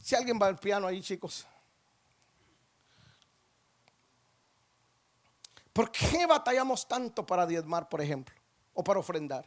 Si 0.00 0.14
alguien 0.14 0.38
va 0.40 0.46
al 0.46 0.60
piano 0.60 0.86
ahí, 0.86 1.02
chicos. 1.02 1.44
¿Por 5.72 5.90
qué 5.90 6.24
batallamos 6.24 6.86
tanto 6.86 7.26
para 7.26 7.44
diezmar, 7.46 7.88
por 7.88 8.00
ejemplo? 8.00 8.34
O 8.74 8.84
para 8.84 9.00
ofrendar. 9.00 9.44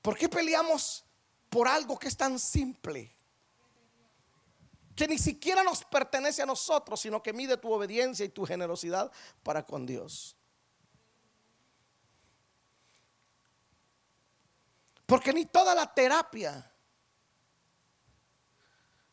¿Por 0.00 0.16
qué 0.16 0.30
peleamos 0.30 1.04
por 1.50 1.68
algo 1.68 1.98
que 1.98 2.08
es 2.08 2.16
tan 2.16 2.38
simple? 2.38 3.17
Que 4.98 5.06
ni 5.06 5.16
siquiera 5.16 5.62
nos 5.62 5.84
pertenece 5.84 6.42
a 6.42 6.46
nosotros, 6.46 6.98
sino 6.98 7.22
que 7.22 7.32
mide 7.32 7.56
tu 7.56 7.72
obediencia 7.72 8.26
y 8.26 8.30
tu 8.30 8.44
generosidad 8.44 9.12
para 9.44 9.64
con 9.64 9.86
Dios. 9.86 10.36
Porque 15.06 15.32
ni 15.32 15.46
toda 15.46 15.72
la 15.76 15.94
terapia 15.94 16.68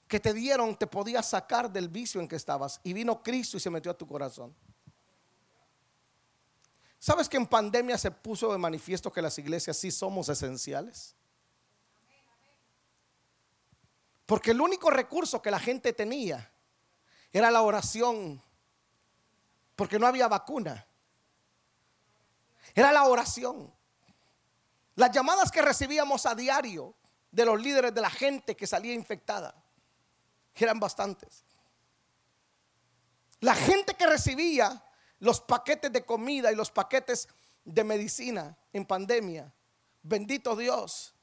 que 0.08 0.20
te 0.20 0.34
dieron 0.34 0.76
te 0.76 0.88
podía 0.88 1.22
sacar 1.22 1.72
del 1.72 1.88
vicio 1.88 2.20
en 2.20 2.28
que 2.28 2.36
estabas. 2.36 2.82
Y 2.82 2.92
vino 2.92 3.22
Cristo 3.22 3.58
y 3.58 3.60
se 3.60 3.70
metió 3.70 3.92
a 3.92 3.98
tu 3.98 4.08
corazón. 4.08 4.56
¿Sabes 6.98 7.30
que 7.30 7.38
en 7.38 7.46
pandemia 7.46 8.00
se 8.00 8.10
puso 8.10 8.52
de 8.52 8.58
manifiesto 8.58 9.14
que 9.14 9.22
las 9.22 9.38
iglesias 9.38 9.78
sí 9.78 9.92
somos 9.92 10.30
esenciales? 10.30 11.16
Porque 14.26 14.52
el 14.52 14.62
único 14.62 14.90
recurso 14.90 15.42
que 15.42 15.52
la 15.52 15.60
gente 15.60 15.94
tenía 15.94 16.52
era 17.32 17.52
la 17.52 17.62
oración. 17.62 18.42
Porque 19.76 20.00
no 20.00 20.08
había 20.08 20.28
vacuna. 20.28 20.86
Era 22.74 22.92
la 22.92 23.04
oración. 23.06 23.74
Las 24.96 25.12
llamadas 25.12 25.52
que 25.52 25.62
recibíamos 25.62 26.26
a 26.26 26.36
diario 26.36 26.96
de 27.32 27.46
los 27.46 27.62
líderes 27.62 27.94
de 27.94 28.02
la 28.02 28.10
gente 28.10 28.56
que 28.56 28.66
salía 28.66 28.94
infectada 28.94 29.54
eran 30.56 30.80
bastantes. 30.80 31.44
La 33.42 33.56
gente 33.56 33.96
que 33.96 34.08
recibía 34.08 34.84
los 35.20 35.42
paquetes 35.42 35.92
de 35.92 36.06
comida 36.06 36.52
y 36.52 36.56
los 36.56 36.72
paquetes 36.72 37.28
de 37.64 37.84
medicina 37.84 38.58
en 38.72 38.86
pandemia, 38.86 39.54
bendito 40.02 40.56
Dios, 40.56 41.15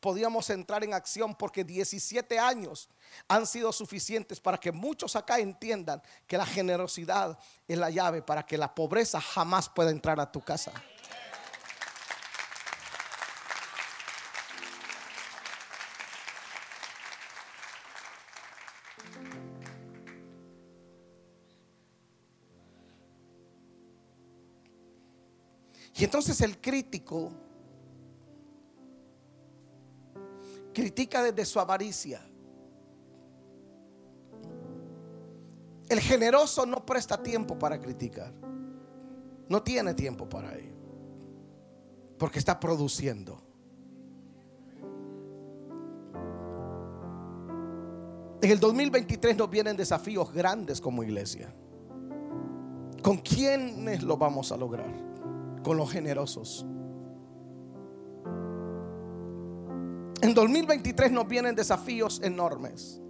podíamos 0.00 0.48
entrar 0.50 0.84
en 0.84 0.94
acción 0.94 1.34
porque 1.34 1.64
17 1.64 2.38
años 2.38 2.88
han 3.26 3.46
sido 3.46 3.72
suficientes 3.72 4.40
para 4.40 4.58
que 4.58 4.72
muchos 4.72 5.16
acá 5.16 5.38
entiendan 5.38 6.02
que 6.26 6.38
la 6.38 6.46
generosidad 6.46 7.38
es 7.66 7.78
la 7.78 7.90
llave 7.90 8.22
para 8.22 8.44
que 8.44 8.58
la 8.58 8.74
pobreza 8.74 9.20
jamás 9.20 9.68
pueda 9.68 9.90
entrar 9.90 10.20
a 10.20 10.30
tu 10.30 10.40
casa. 10.40 10.72
Y 25.98 26.04
entonces 26.04 26.40
el 26.42 26.60
crítico 26.60 27.32
critica 30.78 31.22
desde 31.24 31.44
su 31.44 31.58
avaricia. 31.58 32.20
El 35.88 35.98
generoso 36.00 36.64
no 36.66 36.86
presta 36.86 37.20
tiempo 37.20 37.58
para 37.58 37.80
criticar. 37.80 38.32
No 39.48 39.62
tiene 39.62 39.94
tiempo 39.94 40.28
para 40.28 40.54
ello. 40.56 40.76
Porque 42.16 42.38
está 42.38 42.60
produciendo. 42.60 43.42
En 48.40 48.50
el 48.50 48.60
2023 48.60 49.36
nos 49.36 49.50
vienen 49.50 49.76
desafíos 49.76 50.32
grandes 50.32 50.80
como 50.80 51.02
iglesia. 51.02 51.52
¿Con 53.02 53.16
quiénes 53.18 54.04
lo 54.04 54.16
vamos 54.16 54.52
a 54.52 54.56
lograr? 54.56 55.08
con 55.62 55.76
los 55.76 55.90
generosos. 55.90 56.64
En 60.20 60.34
2023 60.34 61.12
nos 61.12 61.28
vienen 61.28 61.54
desafíos 61.54 62.20
enormes. 62.22 63.00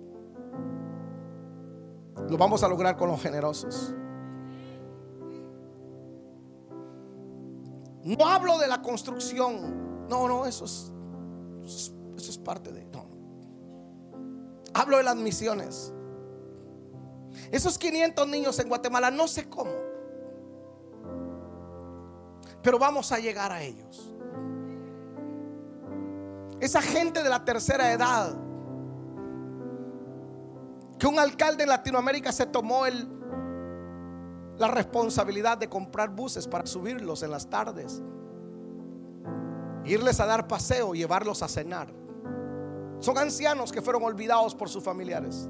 Lo 2.28 2.36
vamos 2.36 2.62
a 2.62 2.68
lograr 2.68 2.96
con 2.96 3.08
los 3.08 3.20
generosos. 3.20 3.94
No 8.04 8.26
hablo 8.26 8.58
de 8.58 8.66
la 8.66 8.82
construcción. 8.82 10.06
No, 10.08 10.28
no, 10.28 10.46
eso 10.46 10.64
es, 10.64 10.92
eso 11.64 11.92
es, 12.16 12.38
parte 12.38 12.72
de... 12.72 12.88
Hablo 14.74 14.98
de 14.98 15.02
las 15.02 15.16
misiones. 15.16 15.92
Esos 17.50 17.78
500 17.78 18.28
niños 18.28 18.58
en 18.60 18.68
Guatemala, 18.68 19.10
no 19.10 19.26
sé 19.26 19.48
cómo. 19.48 19.72
Pero 22.62 22.78
vamos 22.78 23.10
a 23.10 23.18
llegar 23.18 23.50
a 23.50 23.62
ellos. 23.62 24.14
Esa 26.60 26.82
gente 26.82 27.22
de 27.22 27.28
la 27.28 27.44
tercera 27.44 27.92
edad, 27.92 28.34
que 30.98 31.06
un 31.06 31.18
alcalde 31.18 31.62
en 31.62 31.68
Latinoamérica 31.68 32.32
se 32.32 32.46
tomó 32.46 32.84
el, 32.86 33.08
la 34.56 34.68
responsabilidad 34.68 35.56
de 35.56 35.68
comprar 35.68 36.10
buses 36.10 36.48
para 36.48 36.66
subirlos 36.66 37.22
en 37.22 37.30
las 37.30 37.48
tardes, 37.48 38.02
irles 39.84 40.18
a 40.18 40.26
dar 40.26 40.48
paseo, 40.48 40.94
llevarlos 40.94 41.42
a 41.44 41.48
cenar. 41.48 41.92
Son 42.98 43.16
ancianos 43.16 43.70
que 43.70 43.80
fueron 43.80 44.02
olvidados 44.02 44.56
por 44.56 44.68
sus 44.68 44.82
familiares. 44.82 45.48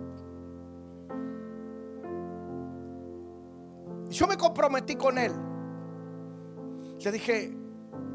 Yo 4.10 4.26
me 4.26 4.36
comprometí 4.36 4.96
con 4.96 5.16
él. 5.16 5.32
Le 7.02 7.12
dije, 7.12 7.56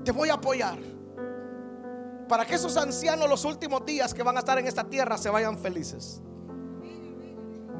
te 0.03 0.11
voy 0.11 0.29
a 0.29 0.35
apoyar 0.35 0.92
para 2.27 2.45
que 2.45 2.55
esos 2.55 2.77
ancianos 2.77 3.29
los 3.29 3.45
últimos 3.45 3.85
días 3.85 4.13
que 4.13 4.23
van 4.23 4.35
a 4.37 4.39
estar 4.39 4.57
en 4.57 4.67
esta 4.67 4.83
tierra 4.83 5.17
se 5.17 5.29
vayan 5.29 5.57
felices. 5.57 6.21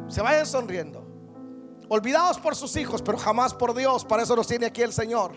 Se 0.07 0.21
vayan 0.21 0.45
sonriendo. 0.45 1.03
Olvidados 1.89 2.39
por 2.39 2.55
sus 2.55 2.75
hijos, 2.75 3.01
pero 3.01 3.17
jamás 3.17 3.53
por 3.53 3.73
Dios. 3.73 4.05
Para 4.05 4.23
eso 4.23 4.35
nos 4.35 4.47
tiene 4.47 4.65
aquí 4.65 4.81
el 4.81 4.93
Señor. 4.93 5.31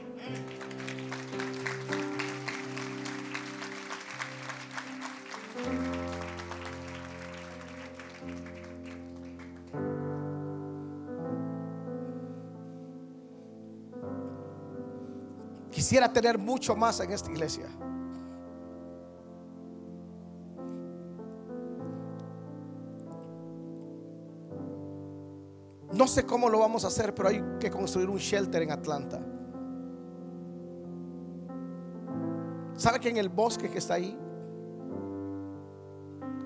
Quisiera 15.70 16.12
tener 16.12 16.38
mucho 16.38 16.74
más 16.74 16.98
en 17.00 17.12
esta 17.12 17.30
iglesia. 17.30 17.66
No 25.96 26.06
sé 26.06 26.26
cómo 26.26 26.50
lo 26.50 26.58
vamos 26.58 26.84
a 26.84 26.88
hacer, 26.88 27.14
pero 27.14 27.30
hay 27.30 27.42
que 27.58 27.70
construir 27.70 28.10
un 28.10 28.18
shelter 28.18 28.62
en 28.62 28.70
Atlanta. 28.70 29.18
¿Sabe 32.74 33.00
que 33.00 33.08
en 33.08 33.16
el 33.16 33.30
bosque 33.30 33.70
que 33.70 33.78
está 33.78 33.94
ahí, 33.94 34.16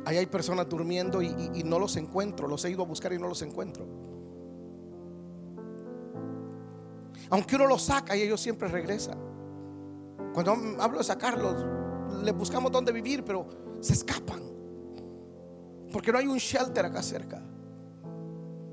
ahí 0.04 0.16
hay 0.16 0.26
personas 0.26 0.68
durmiendo 0.68 1.20
y, 1.20 1.62
no 1.64 1.80
los 1.80 1.96
encuentro? 1.96 2.46
Los 2.46 2.64
he 2.64 2.70
ido 2.70 2.82
a 2.82 2.86
buscar 2.86 3.12
y 3.12 3.18
no 3.18 3.26
los 3.26 3.42
encuentro. 3.42 3.86
Aunque 7.30 7.56
uno 7.56 7.66
los 7.66 7.82
saca 7.82 8.16
y 8.16 8.22
ellos 8.22 8.40
siempre 8.40 8.68
regresan. 8.68 9.18
Cuando 10.32 10.52
hablo 10.78 10.98
de 10.98 11.04
sacarlos, 11.04 11.66
les 12.22 12.34
buscamos 12.36 12.70
dónde 12.70 12.92
vivir, 12.92 13.24
pero 13.24 13.46
se 13.80 13.94
escapan. 13.94 14.42
Porque 15.92 16.12
no 16.12 16.18
hay 16.18 16.28
un 16.28 16.38
shelter 16.38 16.84
acá 16.84 17.02
cerca. 17.02 17.49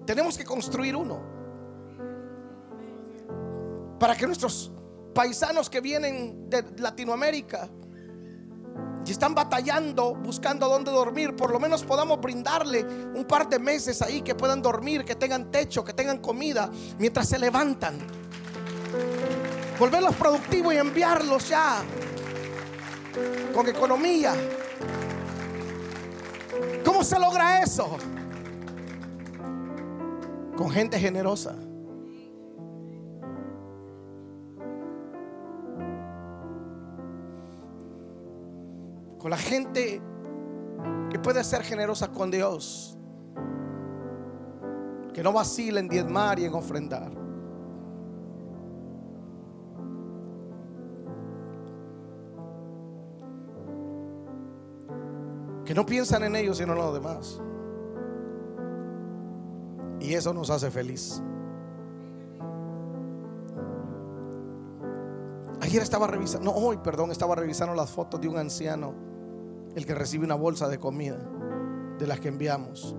Tenemos 0.07 0.37
que 0.37 0.45
construir 0.45 0.95
uno. 0.95 1.19
Para 3.99 4.15
que 4.15 4.25
nuestros 4.25 4.71
paisanos 5.13 5.69
que 5.69 5.81
vienen 5.81 6.49
de 6.49 6.63
Latinoamérica 6.77 7.67
y 9.05 9.11
están 9.11 9.35
batallando, 9.35 10.15
buscando 10.15 10.69
dónde 10.69 10.91
dormir, 10.91 11.35
por 11.35 11.51
lo 11.51 11.59
menos 11.59 11.83
podamos 11.83 12.21
brindarle 12.21 12.85
un 13.15 13.25
par 13.25 13.49
de 13.49 13.59
meses 13.59 14.01
ahí 14.01 14.21
que 14.21 14.33
puedan 14.33 14.61
dormir, 14.61 15.03
que 15.03 15.15
tengan 15.15 15.51
techo, 15.51 15.83
que 15.83 15.91
tengan 15.91 16.19
comida 16.19 16.71
mientras 16.97 17.27
se 17.27 17.37
levantan. 17.37 17.99
Volverlos 19.77 20.15
productivos 20.15 20.73
y 20.73 20.77
enviarlos 20.77 21.49
ya 21.49 21.83
con 23.53 23.67
economía. 23.67 24.33
¿Cómo 26.85 27.03
se 27.03 27.19
logra 27.19 27.61
eso? 27.61 27.97
Con 30.57 30.71
gente 30.71 30.99
generosa. 30.99 31.55
Con 39.19 39.29
la 39.29 39.37
gente 39.37 40.01
que 41.09 41.19
puede 41.19 41.43
ser 41.43 41.61
generosa 41.61 42.09
con 42.09 42.31
Dios. 42.31 42.97
Que 45.13 45.23
no 45.23 45.31
vacila 45.31 45.79
en 45.79 45.87
diezmar 45.87 46.39
y 46.39 46.45
en 46.45 46.53
ofrendar. 46.53 47.11
Que 55.65 55.75
no 55.75 55.85
piensan 55.85 56.23
en 56.23 56.35
ellos 56.35 56.57
sino 56.57 56.73
en 56.73 56.79
los 56.79 56.93
demás. 56.93 57.41
Y 59.99 60.13
eso 60.13 60.33
nos 60.33 60.49
hace 60.49 60.69
feliz. 60.69 61.21
Ayer 65.61 65.81
estaba 65.81 66.07
revisando, 66.07 66.51
no, 66.51 66.57
hoy, 66.57 66.77
perdón, 66.77 67.11
estaba 67.11 67.35
revisando 67.35 67.75
las 67.75 67.89
fotos 67.89 68.21
de 68.21 68.27
un 68.27 68.37
anciano, 68.37 68.93
el 69.75 69.85
que 69.85 69.95
recibe 69.95 70.23
una 70.23 70.35
bolsa 70.35 70.69
de 70.69 70.79
comida, 70.79 71.17
de 71.97 72.07
las 72.07 72.19
que 72.19 72.29
enviamos. 72.29 72.95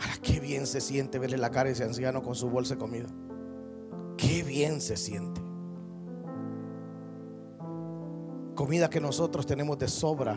Ahora, 0.00 0.14
qué 0.22 0.40
bien 0.40 0.66
se 0.66 0.80
siente 0.80 1.18
verle 1.18 1.36
la 1.36 1.50
cara 1.50 1.68
a 1.68 1.72
ese 1.72 1.84
anciano 1.84 2.22
con 2.22 2.34
su 2.34 2.48
bolsa 2.48 2.74
de 2.74 2.80
comida. 2.80 3.08
Qué 4.16 4.42
bien 4.42 4.80
se 4.80 4.96
siente. 4.96 5.40
Comida 8.54 8.90
que 8.90 9.00
nosotros 9.00 9.46
tenemos 9.46 9.78
de 9.78 9.88
sobra 9.88 10.36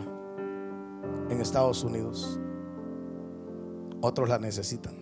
en 1.28 1.40
Estados 1.40 1.82
Unidos 1.82 2.38
otros 4.04 4.28
la 4.28 4.38
necesitan. 4.38 4.94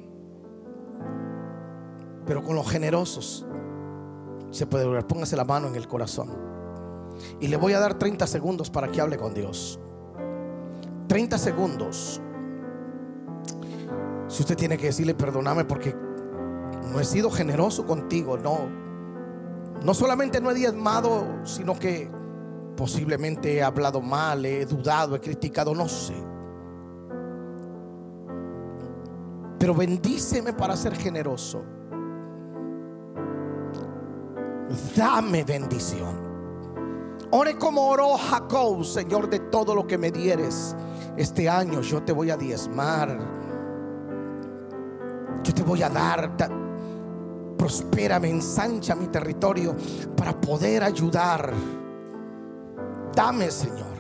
Pero 2.25 2.43
con 2.43 2.55
los 2.55 2.71
generosos 2.71 3.47
se 4.51 4.67
puede 4.67 4.85
lograr. 4.85 5.07
Póngase 5.07 5.37
la 5.37 5.45
mano 5.45 5.69
en 5.69 5.77
el 5.77 5.89
corazón. 5.89 6.31
Y 7.41 7.49
le 7.49 7.57
voy 7.57 7.73
a 7.73 7.81
dar 7.81 7.99
30 7.99 8.27
segundos 8.27 8.71
para 8.71 8.89
que 8.89 9.01
hable 9.01 9.17
con 9.17 9.35
Dios. 9.35 9.81
30 11.09 11.39
segundos. 11.39 12.21
Si 14.29 14.43
usted 14.43 14.57
tiene 14.57 14.79
que 14.79 14.87
decirle, 14.87 15.15
perdóname 15.15 15.65
porque 15.65 15.95
no 16.91 17.01
he 17.01 17.05
sido 17.05 17.31
generoso 17.31 17.85
contigo, 17.85 18.39
no. 18.39 18.61
No 19.85 19.95
solamente 19.95 20.41
no 20.41 20.51
he 20.51 20.55
diezmado, 20.55 21.45
sino 21.45 21.79
que 21.79 22.11
posiblemente 22.77 23.57
he 23.57 23.63
hablado 23.63 24.01
mal, 24.01 24.47
he 24.47 24.65
dudado, 24.65 25.17
he 25.17 25.21
criticado, 25.21 25.75
no 25.75 25.89
sé. 25.89 26.32
Pero 29.63 29.77
bendíceme 29.77 30.53
para 30.55 30.77
ser 30.77 30.97
generoso. 30.97 31.63
Dame 34.97 35.45
bendición. 35.45 36.21
Ore 37.31 37.57
como 37.57 37.87
oró 37.87 38.19
Jacob, 38.19 38.85
Señor, 38.85 39.31
de 39.31 39.39
todo 39.39 39.77
lo 39.77 39.87
que 39.87 39.97
me 39.97 40.11
dieres. 40.11 40.75
Este 41.17 41.49
año 41.49 41.81
yo 41.81 42.03
te 42.03 42.11
voy 42.11 42.31
a 42.31 42.37
diezmar. 42.37 43.17
Yo 45.45 45.55
te 45.55 45.63
voy 45.63 45.85
a 45.85 45.89
dar. 45.89 46.33
Prospérame, 47.57 48.31
ensancha 48.31 48.97
mi 48.97 49.07
territorio 49.07 49.77
para 50.17 50.41
poder 50.41 50.83
ayudar. 50.83 51.53
Dame, 53.15 53.49
Señor. 53.49 53.92